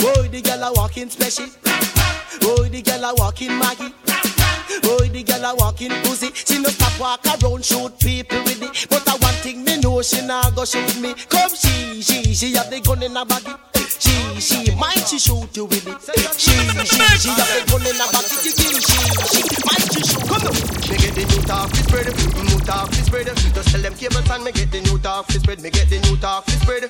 Oh, 0.06 0.22
the 0.30 0.42
girl 0.42 0.64
a 0.64 0.74
walking 0.74 1.10
special. 1.10 1.48
Oh, 2.44 2.64
the 2.70 2.82
girl 2.82 3.06
a 3.06 3.14
walking 3.16 3.58
Maggie. 3.58 3.92
Oh, 4.86 5.02
the 5.02 5.24
girl 5.24 5.46
a 5.46 5.56
walking 5.56 5.92
pussy. 6.04 6.30
She 6.34 6.62
no 6.62 6.70
stop 6.70 6.94
walk 7.00 7.26
around 7.26 7.66
shoot 7.66 7.98
people 8.00 8.38
with 8.44 8.62
it. 8.62 8.88
But 8.90 9.08
I 9.10 9.18
one 9.18 9.34
thing 9.42 9.64
me 9.64 9.80
know 9.80 10.02
she 10.04 10.22
nah 10.22 10.50
go 10.52 10.64
shoot 10.64 11.02
me. 11.02 11.16
Come 11.28 11.50
she, 11.56 12.02
she, 12.04 12.34
she 12.36 12.54
have 12.54 12.70
the 12.70 12.80
gun 12.82 13.02
in 13.02 13.16
her 13.16 13.26
body. 13.26 13.54
She, 14.00 14.14
she, 14.40 14.76
might 14.76 15.04
she 15.10 15.18
shoot 15.18 15.50
you 15.58 15.66
with 15.66 15.88
it. 15.88 15.98
She, 16.38 16.54
she, 16.86 17.02
she 17.18 17.30
have 17.34 17.50
the 17.50 17.66
gun 17.66 17.82
in 17.82 17.98
her 17.98 18.10
body. 18.14 18.30
She, 18.30 18.54
she, 18.54 18.70
she, 18.78 19.42
might 19.66 19.90
she 19.90 20.02
shoot. 20.06 20.24
Come 20.30 20.46
on. 20.46 20.54
Me 20.90 20.96
get 20.98 21.14
the 21.18 21.26
new 21.26 21.42
talk 21.50 21.70
fi 21.70 21.82
spread, 21.82 22.06
mm, 22.08 22.46
new 22.46 22.60
talk 22.62 22.90
fi 22.94 23.02
spread. 23.02 23.28
Just 23.28 23.70
tell 23.74 23.82
them 23.82 23.94
cable 23.96 24.22
time 24.24 24.44
me 24.44 24.52
get 24.52 24.72
the 24.72 24.82
new 24.82 24.98
talk 25.00 25.26
fi 25.28 25.40
spread. 25.40 25.62
Me 25.62 25.70
get 25.70 25.90
the 25.90 26.00
new 26.08 26.16
talk 26.18 26.46
fi 26.46 26.54
spread, 26.62 26.84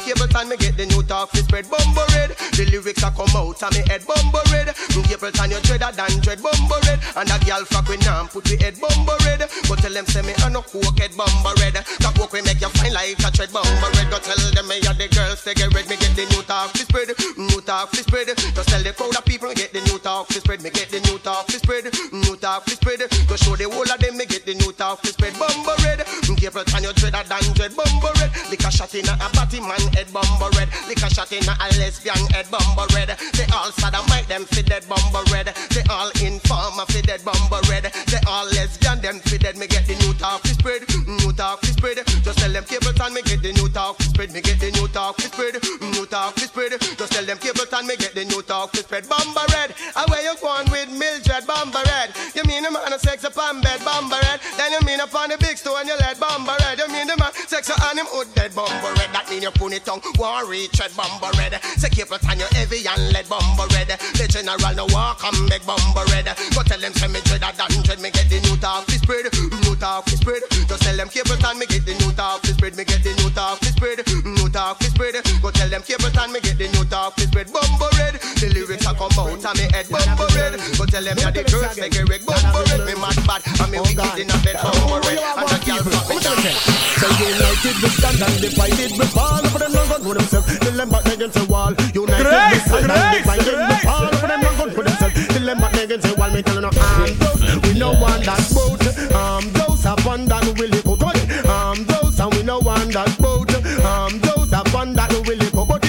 cable 0.00 0.28
time 0.28 0.48
me 0.48 0.56
get 0.56 0.76
the 0.76 0.86
new 0.86 1.02
talk 1.02 1.30
fi 1.30 1.40
spread. 1.40 1.68
Bumbo 1.70 2.04
red, 2.16 2.34
the 2.56 2.64
lyrics 2.70 3.02
a 3.02 3.10
come 3.10 3.30
out 3.36 3.62
of 3.62 3.70
me 3.72 3.82
head. 3.86 4.02
Bumbo 4.06 4.40
red, 4.52 4.74
cable 5.06 5.32
time 5.32 5.50
you 5.50 5.60
dreader 5.60 5.90
than 5.92 6.20
dread. 6.20 6.42
Bumbo 6.42 6.76
red, 6.86 7.00
and 7.16 7.30
a 7.30 7.36
girl 7.44 7.64
fuck 7.64 7.88
with 7.88 8.02
nam 8.04 8.28
put 8.28 8.48
we 8.48 8.56
head. 8.56 8.78
Bumbo 8.80 9.14
red, 9.24 9.44
go 9.68 9.74
tell 9.76 9.92
them 9.92 10.06
say 10.06 10.22
me 10.22 10.34
a 10.44 10.50
no 10.50 10.62
coke 10.62 10.98
head. 10.98 11.16
bumper 11.16 11.54
red. 11.60 11.74
Top 12.04 12.18
walk 12.18 12.32
we 12.32 12.42
make 12.42 12.60
you 12.60 12.68
fine 12.76 12.92
like 12.92 13.16
a 13.20 13.30
tread 13.30 13.52
bumper 13.52 13.90
red. 13.96 14.10
Go 14.10 14.18
tell 14.18 14.40
them 14.52 14.66
me 14.68 14.82
and 14.84 14.98
the 14.98 15.08
girls 15.08 15.42
they 15.44 15.54
get 15.54 15.72
red. 15.72 15.88
Me 15.88 15.96
get 15.96 16.12
the 16.12 16.26
new 16.34 16.42
talk 16.44 16.70
fi 16.76 16.84
spread, 16.84 17.08
new 17.36 17.60
talk 17.64 17.90
fi 17.90 18.02
spread. 18.04 18.28
Just 18.36 18.68
tell 18.68 18.82
the 18.82 18.92
crowd 18.92 19.16
of 19.16 19.24
people 19.24 19.48
get 19.54 19.72
the 19.72 19.80
new 19.88 19.98
talk 19.98 20.28
fi 20.28 20.38
spread. 20.40 20.60
Me 20.62 20.70
get 20.70 20.90
the 20.90 21.00
new 21.08 21.18
talk 21.18 21.48
fi 21.48 21.56
spread, 21.58 21.88
new 22.12 22.36
talk 22.36 22.68
fi 22.68 22.74
spread. 22.76 23.00
Go 23.26 23.34
show 23.36 23.56
the 23.56 23.64
whole 23.64 23.88
of 23.88 23.98
them 23.98 24.16
me 24.16 24.26
get 24.26 24.44
the 24.44 24.54
new 24.54 24.72
talk 24.72 25.00
fi 25.00 25.08
spread. 25.08 25.34
Bumper 25.38 25.76
red, 25.82 26.04
careful 26.36 26.64
turn 26.64 26.84
your 26.84 26.92
dread 26.92 27.16
than 27.16 27.44
dread. 27.56 27.72
Bumper 27.74 28.12
red, 28.19 28.19
lick 28.50 28.64
a 28.66 28.70
shot 28.70 28.94
in 28.94 29.06
a 29.06 29.16
batty 29.32 29.60
man 29.60 29.80
head 29.94 30.12
bumper 30.12 30.50
red. 30.58 30.68
Lick 30.88 31.02
a 31.02 31.08
shot 31.08 31.30
in 31.32 31.46
a 31.46 31.54
lesbian 31.78 32.18
head 32.34 32.50
bumper 32.50 32.86
red. 32.94 33.08
They 33.34 33.46
all 33.54 33.70
sodomite 33.70 34.09
them 34.30 34.44
fi 34.46 34.62
dead 34.62 34.86
bumper 34.88 35.26
red. 35.34 35.50
They 35.74 35.82
all 35.90 36.08
informer 36.22 36.86
fi 36.86 37.02
dead 37.02 37.24
bumper 37.24 37.58
red. 37.68 37.90
They 38.06 38.22
all 38.30 38.46
lesbian 38.54 39.02
them 39.02 39.18
fi 39.18 39.36
dead. 39.38 39.58
Me 39.58 39.66
get 39.66 39.86
the 39.90 39.98
new 40.06 40.14
talk 40.14 40.46
fi 40.46 40.54
spread, 40.54 40.86
new 41.04 41.32
talk 41.34 41.60
fi 41.60 41.74
spread. 41.74 41.98
Just 42.22 42.38
tell 42.38 42.52
them 42.52 42.62
Capleton 42.62 43.12
me 43.12 43.22
get 43.22 43.42
the 43.42 43.52
new 43.52 43.68
talk 43.68 43.98
fi 43.98 44.04
spread. 44.04 44.30
Me 44.30 44.40
get 44.40 44.60
the 44.60 44.70
new 44.70 44.86
talk 44.88 45.18
fi 45.18 45.26
spread, 45.26 45.58
new 45.82 46.06
talk 46.06 46.38
fi 46.38 46.46
spread. 46.46 46.78
Just 46.78 47.12
tell 47.12 47.26
them 47.26 47.38
Capleton 47.38 47.86
me 47.90 47.96
get 47.96 48.14
the 48.14 48.24
new 48.24 48.40
talk 48.42 48.70
fi 48.70 48.86
spread. 48.86 49.08
Bumper 49.10 49.42
red, 49.50 49.74
and 49.98 50.06
where 50.08 50.22
you 50.22 50.38
going 50.38 50.70
with 50.70 50.94
Mildred 50.94 51.44
bumper 51.50 51.82
red? 51.90 52.14
You 52.34 52.46
mean 52.46 52.62
the 52.62 52.70
man 52.70 52.94
a 52.94 52.98
sex 53.02 53.24
upon 53.24 53.60
bed 53.60 53.82
bumper 53.84 54.22
red? 54.30 54.38
Then 54.56 54.70
you 54.78 54.80
mean 54.86 55.00
upon 55.00 55.30
the 55.34 55.38
big 55.42 55.58
stone 55.58 55.90
you 55.90 55.98
let 55.98 56.20
bumper 56.22 56.54
red? 56.62 56.78
You 56.78 56.86
mean 56.86 57.10
the 57.10 57.18
man 57.18 57.34
sex 57.50 57.66
on 57.66 57.98
him 57.98 58.06
hood 58.06 58.30
dead 58.38 58.54
bumper 58.54 58.94
red? 58.94 59.10
That 59.10 59.26
mean 59.28 59.42
you 59.42 59.50
put 59.50 59.74
it 59.74 59.84
tongue 59.84 60.02
one 60.22 60.46
reach 60.46 60.78
red 60.78 60.94
bumper 60.94 61.34
red. 61.34 61.58
Say 61.82 61.90
Capleton 61.90 62.38
you 62.38 62.48
heavy 62.54 62.86
and 62.86 63.10
lead 63.10 63.26
bumper 63.26 63.66
red. 63.74 63.90
The 64.20 64.28
general 64.28 64.76
no 64.76 64.84
walk 64.92 65.24
and 65.24 65.48
make 65.48 65.64
bumper 65.64 66.04
red. 66.12 66.28
Go 66.52 66.60
tell 66.60 66.76
them 66.76 66.92
say 66.92 67.08
me 67.08 67.24
dread 67.24 67.40
a 67.40 67.56
dan 67.56 67.72
dread 67.80 68.04
me 68.04 68.12
get 68.12 68.28
the 68.28 68.36
new 68.44 68.52
talk 68.60 68.84
fi 68.84 69.00
spread, 69.00 69.32
new 69.64 69.72
talk 69.80 70.04
fi 70.12 70.20
spread. 70.20 70.44
Just 70.68 70.84
tell 70.84 70.92
them 70.92 71.08
Capleton 71.08 71.56
me 71.56 71.64
get 71.64 71.88
the 71.88 71.96
new 71.96 72.12
talk 72.12 72.44
fi 72.44 72.52
spread. 72.52 72.76
Me 72.76 72.84
get 72.84 73.00
the 73.00 73.16
new 73.16 73.32
talk 73.32 73.56
fi 73.64 73.72
spread, 73.72 74.04
new 74.20 74.44
talk 74.52 74.76
fi 74.76 74.92
spread. 74.92 75.16
Go 75.40 75.48
tell 75.48 75.72
them 75.72 75.80
Capleton 75.80 76.36
me 76.36 76.40
get 76.44 76.60
the 76.60 76.68
new 76.68 76.84
talk 76.92 77.16
fi 77.16 77.24
spread. 77.32 77.48
Bumper 77.48 77.88
red, 77.96 78.20
the 78.20 78.52
lyrics 78.52 78.84
a 78.84 78.92
come 78.92 79.08
out 79.16 79.40
of 79.40 79.56
me 79.56 79.64
head 79.72 79.88
bumper 79.88 80.28
red. 80.36 80.52
Go 80.76 80.84
tell 80.84 81.00
them 81.00 81.16
yeah 81.16 81.32
the 81.32 81.40
girls 81.48 81.80
make 81.80 81.96
it 81.96 82.04
red 82.04 82.20
bumper 82.28 82.60
red. 82.76 82.84
Me 82.84 82.92
mad 83.00 83.16
bad 83.24 83.40
and 83.40 83.72
me 83.72 83.80
wicked 83.80 84.20
in 84.20 84.28
a 84.28 84.36
bed 84.44 84.60
bumper 84.60 85.00
red. 85.00 85.16
And 85.16 85.48
the 85.48 85.56
girls 85.64 85.88
got 85.88 86.04
me 86.12 86.20
down. 86.20 86.69
So 87.00 87.08
united 87.16 87.76
we 87.82 87.88
stand 87.96 88.20
and 88.20 88.40
divided 88.42 88.92
we 88.98 89.06
fall. 89.06 89.42
For 89.48 89.58
them 89.58 89.72
not 89.72 89.86
for 90.02 90.12
themselves, 90.12 90.58
till 90.58 90.76
them 90.76 90.90
back 90.90 91.06
against 91.06 91.38
the 91.38 91.46
wall. 91.46 91.72
United 91.94 92.52
we 92.52 92.58
stand 92.60 92.92
and 92.92 93.16
divided 93.16 93.56
we 93.56 93.76
fall. 93.88 94.12
For 94.20 94.26
them 94.28 94.40
not 94.42 94.74
for 94.74 94.84
themselves, 94.84 95.26
till 95.28 95.46
them 95.46 95.58
back 95.60 95.74
against 95.80 96.06
the 96.06 96.14
wall. 96.20 96.30
Me 96.30 96.42
tell 96.42 96.56
you 96.56 96.60
no 96.60 96.70
arm 96.76 97.10
those, 97.16 97.40
we 97.64 97.78
no 97.78 97.92
want 97.92 98.24
that 98.26 98.44
boat. 98.52 98.84
Arm 99.16 99.44
those 99.52 99.82
have 99.84 100.00
fun 100.00 100.26
that 100.26 100.44
will 100.44 100.96
go 100.96 101.10
to. 101.10 101.48
Arm 101.48 101.84
those 101.84 102.20
and 102.20 102.34
we 102.34 102.42
no 102.42 102.58
want 102.58 102.92
that 102.92 103.16
boat. 103.18 103.29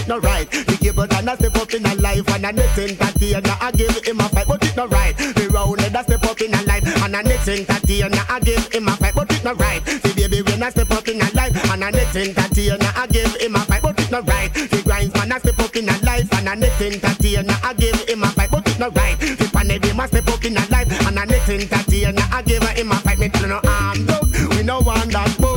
It 0.01 0.07
no 0.07 0.19
right. 0.19 0.49
The 0.49 0.77
cable 0.81 1.03
and 1.03 1.29
a 1.29 1.35
step 1.37 1.55
up 1.55 1.73
in 1.73 1.85
a 1.85 1.95
life 1.95 2.27
and 2.29 2.45
a 2.45 2.51
next 2.51 2.77
entertainer 2.77 3.55
I 3.61 3.71
give 3.71 3.95
him 4.05 4.19
a 4.19 4.29
fight, 4.29 4.47
but 4.47 4.63
it 4.63 4.75
no 4.75 4.87
right. 4.87 5.15
The 5.17 5.49
round 5.53 5.81
a 5.81 6.03
step 6.03 6.23
up 6.23 6.41
in 6.41 6.53
a 6.53 6.61
life 6.63 6.85
and 7.03 7.15
a 7.15 7.23
next 7.23 7.47
entertainer 7.47 8.23
I 8.29 8.39
give 8.39 8.67
him 8.73 8.87
a 8.87 8.91
fight, 8.97 9.15
but 9.15 9.31
it 9.31 9.43
no 9.43 9.53
right. 9.53 9.83
The 9.85 10.13
baby 10.15 10.41
when 10.41 10.63
I 10.63 10.69
step 10.69 10.91
up 10.91 11.07
in 11.07 11.21
a 11.21 11.27
life 11.33 11.55
and 11.71 11.83
a 11.83 11.91
next 11.91 12.15
entertainer 12.15 12.91
I 12.95 13.07
give 13.07 13.35
him 13.35 13.55
a 13.55 13.59
fight, 13.59 13.81
but 13.81 13.99
it 13.99 14.11
no 14.11 14.21
right. 14.21 14.53
The 14.53 14.81
grinds 14.83 15.13
man 15.13 15.31
a 15.31 15.39
step 15.39 15.59
up 15.59 15.75
in 15.75 15.89
a 15.89 15.95
life 16.03 16.33
and 16.33 16.49
a 16.49 16.55
next 16.55 16.81
entertainer 16.81 17.57
I 17.63 17.73
give 17.73 18.01
him 18.09 18.23
a 18.23 18.27
fight, 18.27 18.51
but 18.51 18.67
it 18.67 18.79
no 18.79 18.89
right. 18.89 19.19
The 19.19 19.49
panel 19.53 19.95
must 19.95 20.13
step 20.13 20.27
up 20.27 20.43
in 20.43 20.57
a 20.57 20.63
life 20.69 20.89
and 21.07 21.19
a 21.19 21.25
next 21.25 21.49
entertainer 21.49 22.25
I 22.31 22.41
give 22.41 22.63
him 22.63 22.91
a 22.91 22.95
fight. 22.95 23.19
Me 23.19 23.29
tell 23.29 23.47
no 23.47 23.61
arm 23.67 24.05
those, 24.05 24.31
we 24.49 24.63
no 24.63 24.79
want 24.79 25.11
that. 25.13 25.50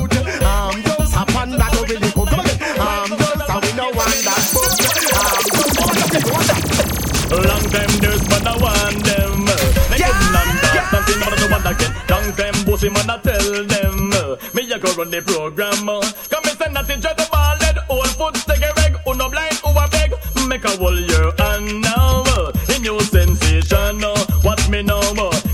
Long 7.34 7.64
time 7.70 7.92
there's 7.98 8.22
but 8.28 8.46
I 8.46 8.54
want 8.62 9.02
them. 9.04 9.44
Make 9.90 10.06
it 10.06 10.18
non-stop, 10.30 10.86
something 10.90 11.18
about 11.18 11.38
the 11.38 11.46
one 11.50 11.62
that 11.62 11.78
get. 11.78 11.92
Long 12.10 12.28
time 12.38 12.56
bossy 12.64 12.88
man 12.90 13.10
I 13.10 13.18
tell 13.18 13.64
them. 13.64 14.10
Me 14.54 14.70
a 14.70 14.78
go 14.78 14.92
run 14.94 15.10
the 15.10 15.22
program. 15.22 15.86
Come 16.30 16.44
and 16.44 16.58
send 16.58 16.76
that 16.76 16.90
in 16.90 17.00
the 17.00 17.26
ball 17.30 17.58
head. 17.58 17.78
All 17.88 18.06
foot 18.14 18.34
take 18.46 18.62
a 18.62 18.70
reg. 18.78 18.96
Who 19.04 19.14
no 19.14 19.28
blind, 19.28 19.58
who 19.62 19.70
a 19.70 19.88
beg. 19.88 20.14
Make 20.46 20.64
a 20.64 20.70
whole 20.76 20.94
year 20.94 21.32
and 21.38 21.82
now. 21.82 22.22
A 22.24 22.78
new 22.78 23.00
sensation. 23.00 24.02
Watch 24.44 24.68
me 24.68 24.82
now. 24.82 25.00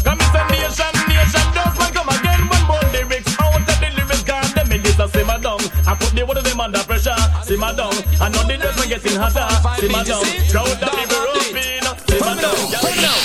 Come 0.05 0.21
and 0.21 0.31
send 0.35 0.49
nation, 0.53 0.95
nation. 1.09 1.47
Just 1.55 1.79
man 1.79 1.93
come 1.97 2.11
again. 2.13 2.43
One 2.49 2.65
more 2.69 2.87
lyrics 2.93 3.33
out 3.41 3.57
of 3.57 3.79
the 3.81 3.89
lyrics. 3.97 4.23
God, 4.25 4.45
them 4.55 4.69
me 4.69 4.79
this 4.79 4.99
a 4.99 5.09
simmer 5.09 5.39
down. 5.39 5.61
I 5.87 5.95
put 5.97 6.13
the 6.13 6.27
of 6.27 6.45
them 6.45 6.61
under 6.61 6.83
pressure. 6.85 7.17
Simmer 7.45 7.73
down. 7.73 7.95
I 8.21 8.29
know 8.29 8.45
the 8.45 8.57
dress 8.61 8.77
man 8.77 8.89
getting 8.89 9.17
hotter. 9.17 9.49
Simmer 9.81 10.05
down. 10.05 10.25
Crowd 10.51 10.77
that 10.83 10.93
people 10.93 11.70
roping. 12.11 12.19
Simmer 12.19 12.43
down. 12.43 13.21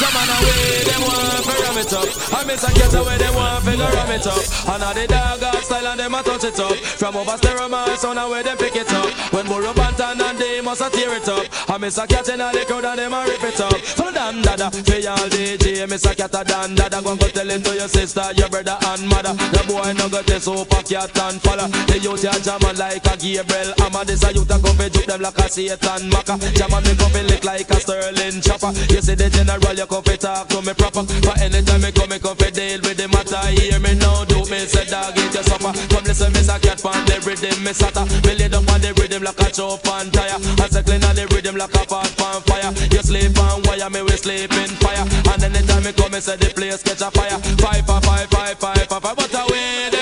Some 0.00 0.12
man 0.14 0.28
away, 0.28 0.84
them 0.84 1.02
want 1.02 1.44
to 1.44 1.48
ram 1.48 1.59
it 1.80 1.92
up. 1.92 2.08
I 2.36 2.44
miss 2.44 2.62
a 2.62 2.70
get 2.76 2.92
away, 2.92 3.16
them 3.16 3.34
want 3.34 3.64
to 3.64 3.72
ram 3.72 4.10
it 4.12 4.26
up. 4.26 4.44
And 4.68 4.80
now 4.80 4.92
the 4.92 5.06
dog 5.08 5.40
got 5.40 5.64
style 5.64 5.86
and 5.86 6.00
them 6.00 6.14
a 6.14 6.22
touch 6.22 6.44
it 6.44 6.60
up. 6.60 6.76
From 6.76 7.16
over 7.16 7.36
stereo 7.38 7.68
man, 7.68 7.96
sound 7.96 8.18
away 8.18 8.42
them 8.42 8.58
pick 8.58 8.76
it 8.76 8.92
up. 8.92 9.08
When 9.32 9.46
Buju 9.46 9.72
Banton 9.72 10.20
and 10.20 10.38
they 10.38 10.60
must 10.60 10.82
a 10.82 10.90
tear 10.90 11.16
it 11.16 11.28
up. 11.28 11.46
I 11.68 11.78
miss 11.78 11.96
a 11.98 12.06
cat 12.06 12.28
in 12.28 12.38
the 12.38 12.64
crowd 12.66 12.84
and 12.84 12.98
them 12.98 13.14
a 13.14 13.24
rip 13.24 13.42
it 13.42 13.60
up. 13.60 13.76
For 13.96 14.12
dan 14.12 14.42
dada, 14.42 14.70
for 14.70 14.98
y'all 15.00 15.28
DJ, 15.32 15.88
miss 15.88 16.04
a 16.04 16.14
cat 16.14 16.34
a 16.34 16.44
dan 16.44 16.74
dada. 16.74 17.00
Go 17.00 17.16
go 17.16 17.28
tell 17.28 17.48
it 17.48 17.64
to 17.64 17.74
your 17.74 17.88
sister, 17.88 18.24
your 18.36 18.48
brother 18.48 18.76
and 18.92 19.08
mother. 19.08 19.32
The 19.32 19.64
boy 19.64 19.92
no 19.96 20.08
got 20.08 20.26
this 20.26 20.44
super 20.44 20.82
cat 20.84 21.16
and 21.16 21.40
follow. 21.40 21.68
The 21.88 21.98
youth 21.98 22.24
ya 22.24 22.36
jamming 22.44 22.76
like 22.76 23.06
a 23.06 23.16
Gabriel. 23.16 23.72
I'm 23.80 23.96
a 23.96 24.04
this 24.04 24.24
a 24.24 24.32
youth 24.32 24.50
a 24.52 24.60
come 24.60 24.76
fi 24.76 24.88
juke 24.88 25.06
them 25.06 25.22
like 25.22 25.38
a 25.38 25.48
Satan 25.48 26.10
Maka. 26.12 26.36
Jamming 26.52 26.84
me 26.84 26.92
come 27.00 27.12
fi 27.12 27.22
lick 27.24 27.44
like 27.44 27.70
a 27.70 27.76
Sterling 27.80 28.40
chopper. 28.44 28.72
You 28.92 29.00
see 29.00 29.16
the 29.16 29.30
general, 29.30 29.76
you 29.76 29.86
come 29.86 30.04
fi 30.04 30.16
talk 30.16 30.48
to 30.48 30.60
me 30.60 30.74
proper. 30.74 31.04
For 31.24 31.34
anytime 31.70 31.80
me 31.82 31.92
come, 31.92 32.10
me 32.10 32.18
come 32.18 32.36
fi 32.36 32.50
deal 32.50 32.80
with 32.82 32.96
the 32.96 33.08
matter. 33.08 33.40
Hear 33.54 33.78
me 33.78 33.94
now, 33.94 34.24
do 34.24 34.38
me 34.50 34.66
say 34.66 34.84
dog 34.86 35.16
it 35.16 35.34
your 35.34 35.42
suffer. 35.42 35.72
Come 35.94 36.04
listen, 36.04 36.32
me 36.32 36.40
say 36.40 36.58
cat 36.58 36.82
pan 36.82 37.04
the 37.06 37.16
rhythm, 37.22 37.62
me 37.62 37.70
sata. 37.70 38.02
Me 38.26 38.34
lay 38.34 38.48
down 38.48 38.68
on 38.68 38.80
the 38.80 38.92
rhythm 38.98 39.22
like 39.22 39.38
a 39.40 39.50
chop 39.50 39.86
and 39.86 40.12
tire. 40.12 40.38
I 40.58 40.66
say 40.68 40.82
clean 40.82 41.04
on 41.04 41.14
the 41.14 41.26
rhythm 41.30 41.56
like 41.56 41.74
a 41.74 41.82
pot 41.86 42.10
pan 42.16 42.40
fire. 42.42 42.70
You 42.90 43.02
sleep 43.02 43.38
on 43.38 43.62
wire, 43.64 43.90
me 43.90 44.02
we 44.02 44.16
sleep 44.18 44.52
in 44.52 44.70
fire. 44.82 45.06
And 45.30 45.42
anytime 45.42 45.84
me 45.84 45.92
come, 45.92 46.12
me 46.12 46.20
say 46.20 46.36
the 46.36 46.50
place 46.50 46.82
catch 46.82 47.02
a 47.02 47.10
fire. 47.10 47.38
Five, 47.62 47.86
five, 47.86 48.04
five, 48.04 48.28
five, 48.30 48.58
five, 48.58 48.86
five, 48.86 49.02
five. 49.02 49.16
But 49.16 49.34
away 49.34 49.99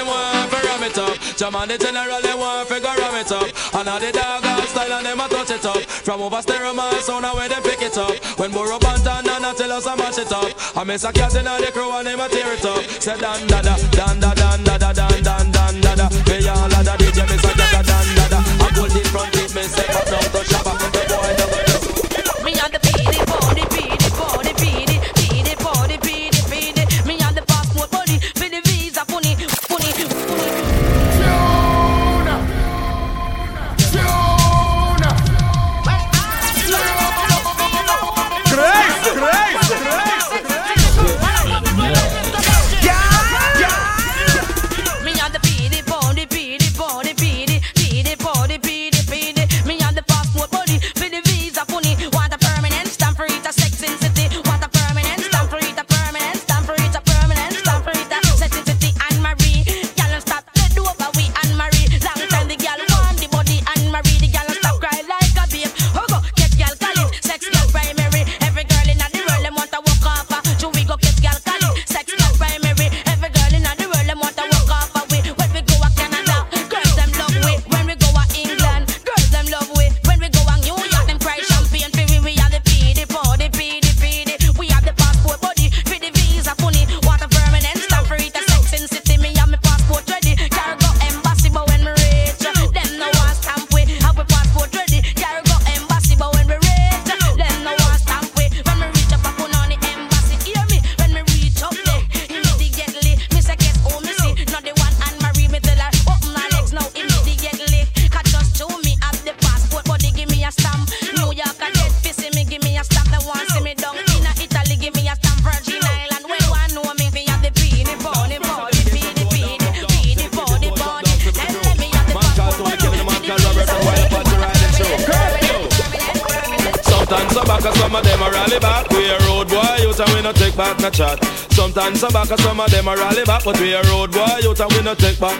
it 0.89 0.99
up. 0.99 1.17
Jam 1.37 1.53
the 1.53 1.77
general, 1.77 2.21
they 2.23 2.35
want 2.35 2.69
fi 2.69 2.81
go 2.81 2.93
ram 2.97 3.15
it 3.21 3.33
up. 3.33 3.49
And 3.75 3.87
now 3.87 3.99
the 3.99 4.11
dog 4.13 4.45
style 4.69 4.93
and 4.93 5.07
them 5.07 5.21
a 5.21 5.29
touch 5.29 5.51
it 5.51 5.65
up. 5.65 5.83
From 6.07 6.23
over 6.23 6.41
stereo 6.41 6.73
man, 6.73 7.01
sound 7.01 7.27
away 7.27 7.49
them 7.49 7.63
pick 7.63 7.83
it 7.83 7.97
up. 7.99 8.17
When 8.39 8.51
Buju 8.51 8.79
Banton 8.81 9.29
and 9.29 9.45
I 9.45 9.53
tell 9.55 9.73
us 9.73 9.87
I 9.87 9.95
mash 9.97 10.19
it 10.19 10.33
up. 10.33 10.49
I 10.77 10.85
miss 10.85 11.05
a 11.05 11.13
cat 11.13 11.35
in 11.35 11.45
the 11.45 11.71
crew 11.73 11.93
and 11.93 12.07
them 12.07 12.21
a 12.21 12.29
tear 12.29 12.53
it 12.53 12.65
up. 12.65 12.83
Say 13.03 13.19
dan 13.19 13.47
da 13.47 13.61
da, 13.61 13.77
dan 13.93 14.21
da 14.21 14.33
dan 14.35 14.65
da 14.65 14.79
da 14.79 14.93
dan 14.93 15.23
dan 15.23 15.51
dan 15.53 15.81
da 15.81 15.95
da. 15.95 16.07
Me 16.27 16.49
all 16.49 16.73
a 16.73 16.81
da 16.85 16.97
DJ 16.97 17.21
miss 17.29 17.45
a 17.45 17.53
cat 17.53 17.75
a 17.75 17.83
dan 17.85 18.07
da 18.17 18.27
da. 18.33 18.39
I 18.65 18.69
pull 18.73 18.89
the 18.89 19.03
front 19.13 19.35
it, 19.37 19.55
me 19.55 19.63
step 19.63 19.95
up 19.95 20.07
down 20.07 20.27
to 20.33 20.41
shabba. 20.49 20.73
The 20.93 21.01
boy 21.09 21.33
never 21.37 21.59
Me 21.59 21.68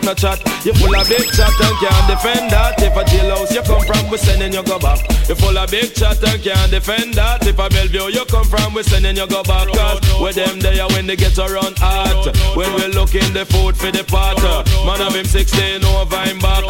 no 0.09 0.15
take 0.15 0.23
back 0.23 0.39
no 0.39 0.39
chat. 0.39 0.65
You 0.65 0.73
full 0.75 0.95
of 0.95 1.09
big 1.09 1.27
chat 1.33 1.53
and 1.61 1.77
can't 1.81 2.07
defend 2.09 2.51
that. 2.51 2.81
If 2.81 2.97
a 2.97 3.05
jailhouse 3.05 3.53
you 3.53 3.63
come 3.63 3.85
from, 3.85 4.11
we 4.11 4.19
sending 4.19 4.53
you 4.53 4.63
go 4.63 4.79
back. 4.79 5.01
You 5.29 5.35
full 5.35 5.57
of 5.57 5.71
big 5.71 5.95
chat 5.95 6.23
and 6.23 6.43
can't 6.43 6.71
defend 6.71 7.15
that. 7.15 7.47
If 7.47 7.59
a 7.59 7.69
Bellevue 7.69 8.13
you 8.13 8.25
come 8.27 8.45
from, 8.45 8.75
we 8.75 8.83
sending 8.83 9.17
you 9.17 9.27
go 9.27 9.43
back. 9.43 9.69
Cause 9.69 10.01
with 10.21 10.37
them 10.37 10.61
there 10.61 10.87
when 10.89 11.07
they 11.07 11.17
get 11.17 11.39
around 11.39 11.79
hot. 11.79 12.35
When 12.57 12.73
we 12.75 12.89
looking 12.89 13.33
the 13.33 13.45
food 13.47 13.77
for 13.77 13.91
the 13.91 14.05
pot. 14.05 14.41
Man 14.87 15.01
have 15.01 15.15
him 15.15 15.27
16 15.27 15.85
over 15.85 16.23
him 16.25 16.39
back. 16.39 16.65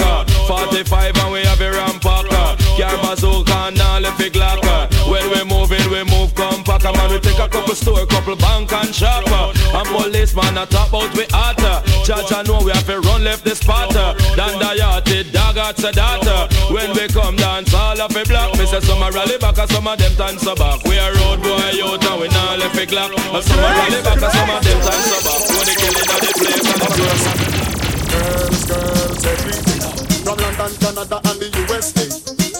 45 0.48 1.16
and 1.16 1.32
we 1.32 1.40
have 1.44 1.60
a 1.60 1.70
rampacker. 1.70 2.58
Car 2.78 2.96
bazooka 3.02 3.74
and 3.74 3.80
all 3.80 4.04
if 4.04 4.18
glocker. 4.32 4.86
When 5.10 5.24
we 5.30 5.42
moving, 5.44 5.84
we 5.90 6.04
move 6.04 6.34
compact. 6.34 6.84
Man, 6.84 7.10
we 7.10 7.18
take 7.20 7.38
a 7.38 7.48
couple 7.48 7.74
store, 7.74 8.06
couple 8.06 8.36
bank 8.36 8.72
and 8.72 8.94
shop. 8.94 9.26
And 9.28 9.88
policeman 9.88 10.58
a 10.58 10.66
top 10.66 10.94
out 10.94 11.12
we 11.16 11.26
hotter. 11.30 11.82
Judge 12.04 12.32
I 12.32 12.42
know 12.42 12.60
we 12.64 12.72
spot. 13.68 13.92
Dan 14.36 14.56
the 14.56 14.70
yachty, 14.80 15.32
dog 15.32 15.58
at 15.58 15.76
data. 15.76 16.48
When 16.72 16.90
we 16.96 17.04
come 17.08 17.36
dance, 17.36 17.74
all 17.74 18.00
of 18.00 18.16
a 18.16 18.24
block. 18.24 18.56
Me 18.56 18.64
say 18.64 18.80
some 18.80 19.02
a 19.02 19.10
rally 19.12 19.36
back 19.36 19.58
and 19.58 19.70
some 19.70 19.86
of 19.86 19.98
them 19.98 20.14
dance 20.16 20.42
so 20.42 20.54
back. 20.56 20.80
We 20.84 20.96
a 20.96 21.12
road 21.12 21.42
boy 21.44 21.76
out 21.84 22.04
and 22.08 22.20
we 22.20 22.28
not 22.32 22.58
left 22.58 22.80
a 22.80 22.84
glock. 22.88 23.12
And 23.12 23.44
some 23.44 23.60
a 23.60 23.68
rally 23.68 24.00
back 24.00 24.22
and 24.24 24.32
some 24.32 24.50
of 24.50 24.60
them 24.64 24.78
dance 24.80 25.06
so 25.12 25.18
back. 25.20 25.40
When 25.52 25.66
they 25.68 25.76
killing 25.76 26.08
at 26.08 26.20
the 26.24 26.30
place 26.40 26.68
and 26.72 26.80
the. 26.80 27.48
Girls, 28.08 28.64
girls, 28.64 29.24
every 29.28 29.58
day. 29.68 29.80
From 30.24 30.38
London, 30.40 30.72
Canada, 30.80 31.18
and 31.28 31.38
the 31.40 31.48
USA. 31.68 32.06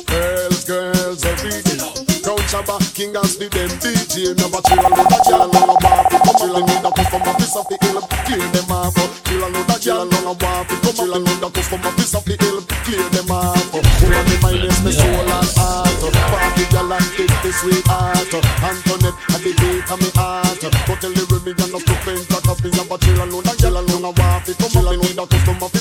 Girls, 0.04 0.64
girls, 0.64 1.24
every 1.24 1.62
day. 1.64 1.80
Crown 2.20 2.44
Shabba, 2.52 2.76
King 2.94 3.16
as 3.16 3.38
the 3.38 3.48
them 3.48 3.72
DJ. 3.80 4.36
Never 4.36 4.61
chill 4.68 4.84
on 4.84 4.92
the 4.92 5.18
chill 5.24 5.78
piece 12.09 12.16
of 12.16 12.24
the 12.24 12.36
hill. 12.40 12.62
Clear 12.84 13.09
them 13.11 13.30
off. 13.30 13.72
Me 13.72 14.36
mind 14.40 14.64
is 14.64 14.80
my 14.82 14.90
soul 14.90 15.28
and 15.28 15.48
heart. 15.56 16.00
Party 16.32 16.64
gal 16.72 16.92
and 16.92 17.04
take 17.16 17.36
the 17.42 17.52
sweetheart. 17.52 18.32
Antoinette 18.64 19.18
at 19.28 19.40
the 19.44 19.52
beat 19.61 19.84
of 19.92 20.00
me 20.00 20.11
heart. 20.16 20.59
But 20.62 21.00
tell 21.00 21.12
the 21.12 21.24
Remy 21.28 21.52
and 21.52 21.72
the 21.72 21.80
stupid 21.84 22.24
that 22.32 22.48
up 22.48 22.64
in 22.64 22.72
your 22.72 22.98
chill 22.98 23.20
on 23.20 23.28
the 23.28 23.52
chill 23.61 23.76
on 23.76 23.86
the 23.86 24.12
bar. 24.16 24.40
Come 24.40 24.70
chill 24.72 24.88
on 24.88 24.96
the 24.96 25.26
customer, 25.28 25.68
piece 25.68 25.76
of 25.76 25.78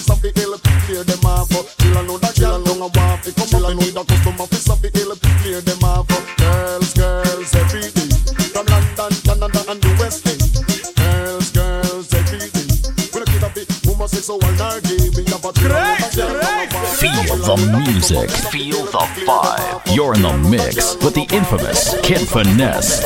the 17.58 17.80
music, 17.89 18.30
feel 18.53 18.86
the 18.86 19.05
vibe. 19.26 19.82
You're 19.95 20.14
in 20.14 20.22
the 20.22 20.38
mix 20.38 20.93
with 21.01 21.16
the 21.16 21.26
infamous 21.34 21.97
Kid 22.01 22.22
Finesse. 22.30 23.01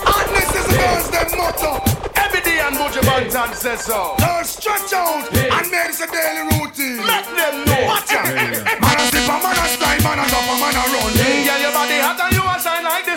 And 0.00 0.28
this 0.32 0.48
is 0.48 0.64
the 0.64 0.76
girls, 0.80 1.10
them 1.12 1.28
motto. 1.36 1.84
Every 2.16 2.40
day 2.40 2.64
and 2.64 2.76
Buju 2.76 3.04
Banton 3.04 3.52
says 3.54 3.84
so. 3.84 4.16
Girls, 4.16 4.48
stretch 4.48 4.92
out 4.96 5.28
and 5.28 5.70
make 5.70 5.92
this 5.92 6.00
a 6.00 6.08
daily 6.08 6.48
routine. 6.56 7.04
Make 7.04 7.28
them 7.36 7.68
know. 7.68 7.84
Watch 7.84 8.12
out. 8.16 8.32
Man 8.80 8.96
a 8.96 9.04
slip, 9.12 9.28
a 9.28 9.36
man 9.44 9.56
a 9.60 9.66
slide, 9.68 10.02
man 10.02 10.18
a 10.18 10.24
jump, 10.32 10.48
a 10.48 10.54
man 10.56 10.72
a 10.72 10.84
run. 10.88 11.12
Hey, 11.20 11.44
girl, 11.44 11.60
your 11.60 11.72
body 11.72 12.00
hot 12.00 12.16
and 12.16 12.32
you 12.32 12.44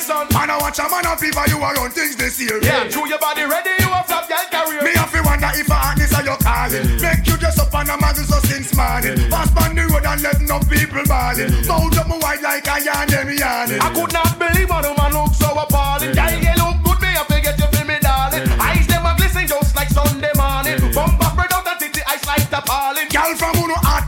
a 0.09 0.27
shine 0.27 0.27
like 0.27 0.29
the 0.29 0.33
sun. 0.33 0.47
Man 0.47 0.49
a 0.49 0.57
watch 0.59 0.79
a 0.79 0.89
man 0.89 1.05
a 1.05 1.17
fever, 1.17 1.45
you 1.47 1.57
a 1.57 1.73
run 1.73 1.91
things 1.91 2.15
this 2.15 2.39
year. 2.39 2.59
Yeah, 2.63 2.87
true, 2.89 3.07
your 3.07 3.19
body 3.19 3.43
ready, 3.43 3.71
you 3.79 3.91
a 3.91 4.03
flap, 4.03 4.27
girl, 4.27 4.47
career. 4.51 4.83
Me 4.83 4.91
have 4.95 5.11
to 5.11 5.21
wonder 5.23 5.51
if 5.53 5.71
I 5.71 5.75
a 5.75 5.77
hotness 5.77 6.13
are 6.13 6.23
your 6.23 6.37
calling. 6.37 7.01
Make 7.01 7.27
you 7.27 7.37
dress 7.37 7.59
up 7.59 7.73
on 7.73 7.89
a 7.89 7.97
muzzle 7.97 8.25
so 8.25 8.39
since 8.47 8.75
morning. 8.75 9.29
Pass 9.29 9.51
on 9.57 9.75
the 9.75 9.83
road 9.87 10.05
and 10.05 10.21
let 10.21 10.41
no 10.41 10.59
people 10.59 11.03
balling. 11.07 11.51
Mount 11.67 11.97
up 11.97 12.07
my 12.07 12.17
white 12.17 12.41
like 12.41 12.67
a 12.67 12.83
yarn, 12.83 13.07
them 13.09 13.29
yarning. 13.29 13.81
I 13.81 13.89
could 13.93 14.13
not 14.13 14.39
believe 14.39 14.69
one 14.69 14.83
woman 14.83 15.11
look 15.13 15.33
so 15.35 15.51
appalling. 15.53 16.13
Girl, 16.13 16.31
you 16.31 16.56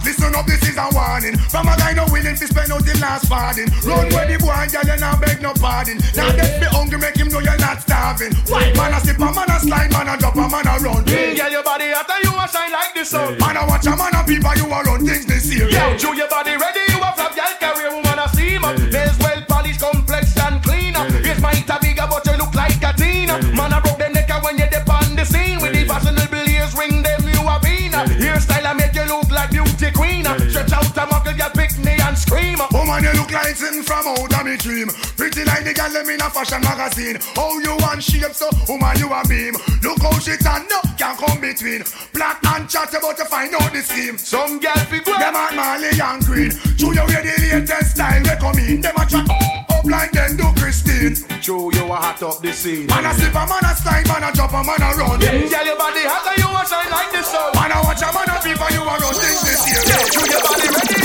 listen 0.09 0.33
up, 0.33 0.45
this 0.45 0.61
is 0.65 0.77
a 0.77 0.89
warning. 0.89 1.37
From 1.37 1.69
a 1.69 1.77
guy 1.77 1.93
no 1.93 2.05
willing 2.09 2.35
to 2.35 2.45
spend 2.49 2.73
out 2.73 2.81
the 2.81 2.97
last 2.97 3.29
farthing. 3.29 3.69
Run 3.85 4.09
where 4.09 4.25
the 4.25 4.37
boy, 4.41 4.65
girl, 4.73 4.85
you 4.89 4.97
not 4.97 5.21
beg 5.21 5.41
no 5.41 5.53
pardon. 5.53 6.01
Now 6.17 6.33
get 6.33 6.57
me 6.57 6.67
hungry, 6.67 6.97
make 6.97 7.17
him 7.17 7.29
know 7.29 7.39
you're 7.39 7.61
not 7.61 7.81
starving. 7.85 8.33
Why? 8.49 8.73
Man 8.73 8.93
a 8.93 8.99
slip, 8.99 9.21
a 9.21 9.29
man 9.29 9.49
a 9.49 9.57
slide, 9.61 9.91
man 9.93 10.09
a 10.09 10.17
drop, 10.17 10.35
a 10.35 10.45
man 10.49 10.65
a 10.65 10.73
run. 10.81 11.05
Mm, 11.05 11.37
girl, 11.37 11.51
your 11.51 11.63
body 11.63 11.93
and 11.93 12.23
you 12.25 12.33
a 12.33 12.45
shine 12.49 12.73
like 12.73 12.93
the 12.97 13.05
sun. 13.05 13.37
Man 13.37 13.57
a 13.57 13.61
watch 13.69 13.85
a 13.85 13.93
man 13.93 14.15
a 14.17 14.21
people, 14.25 14.55
you 14.57 14.65
a 14.65 14.79
run 14.81 15.05
things 15.05 15.25
this 15.25 15.45
year. 15.53 15.69
Yeah, 15.69 15.95
true, 15.97 16.17
your 16.17 16.29
body 16.29 16.57
ready, 16.57 16.88
scream. 32.67 32.89
Oh 32.89 32.97
you 32.99 33.13
look 33.19 33.31
like 33.31 33.55
sitting 33.55 33.83
from 33.83 34.07
out 34.07 34.33
of 34.33 34.45
me 34.45 34.57
dream. 34.57 34.87
Pretty 35.15 35.43
like 35.45 35.63
the 35.63 35.73
girl 35.73 35.91
them 35.91 36.09
in 36.09 36.21
a 36.21 36.29
fashion 36.29 36.61
magazine. 36.61 37.17
Oh, 37.37 37.59
you 37.59 37.75
want 37.79 38.03
shape, 38.03 38.33
so 38.33 38.49
oh, 38.51 38.65
woman 38.67 38.97
you 38.97 39.07
a 39.07 39.21
beam. 39.27 39.55
Look 39.83 40.01
how 40.01 40.17
she 40.19 40.35
turn 40.37 40.67
up, 40.67 40.85
can 40.97 41.15
come 41.15 41.39
between. 41.39 41.83
Black 42.13 42.43
and 42.43 42.69
chat 42.69 42.93
about 42.93 43.17
to 43.17 43.25
find 43.25 43.53
out 43.55 43.71
the 43.71 43.81
scheme. 43.81 44.17
Some 44.17 44.59
girl 44.59 44.75
fi 44.89 44.99
go. 44.99 45.17
Them 45.17 45.35
are 45.35 45.53
Marley 45.55 45.95
and 45.95 46.23
Green. 46.25 46.51
True, 46.75 46.91
you 46.91 47.05
wear 47.07 47.23
the 47.23 47.35
latest 47.39 47.95
style 47.95 48.21
we 48.23 48.35
come 48.35 48.59
in. 48.59 48.81
Them 48.81 48.95
a 48.97 49.05
try 49.05 49.23
up 49.23 49.85
like 49.85 50.11
them 50.11 50.35
do 50.35 50.47
Christine. 50.59 51.15
True, 51.41 51.71
you 51.73 51.85
a 51.87 51.95
hot 51.95 52.21
up 52.23 52.41
the 52.41 52.51
scene. 52.51 52.87
Man 52.87 53.05
a 53.05 53.13
slip, 53.13 53.31
a 53.31 53.43
man 53.47 53.63
a 53.63 53.71
slide, 53.75 54.07
man 54.07 54.23
a 54.23 54.29
jump, 54.35 54.51
a 54.51 54.63
man 54.63 54.81
a 54.83 54.89
run. 54.99 55.21
Yeah, 55.21 55.47
girl, 55.47 55.65
your 55.65 55.77
body 55.77 56.03
hot 56.03 56.27
and 56.27 56.37
you 56.37 56.49
a 56.51 56.61
shine 56.67 56.91
like 56.91 57.11
the 57.15 57.23
sun. 57.23 57.55
Man 57.55 57.71
a 57.71 57.77
watch 57.83 58.03
a 58.03 58.09
man 58.11 58.27
a 58.27 58.37
people, 58.43 58.69
you 58.75 58.83
a 58.83 58.95
run 58.99 59.15
things 59.15 59.41
this 59.47 59.61
year. 59.71 59.83
Yeah, 59.87 60.03
true, 60.11 60.27
your 60.27 60.41
body 60.43 60.67
ready, 60.67 60.98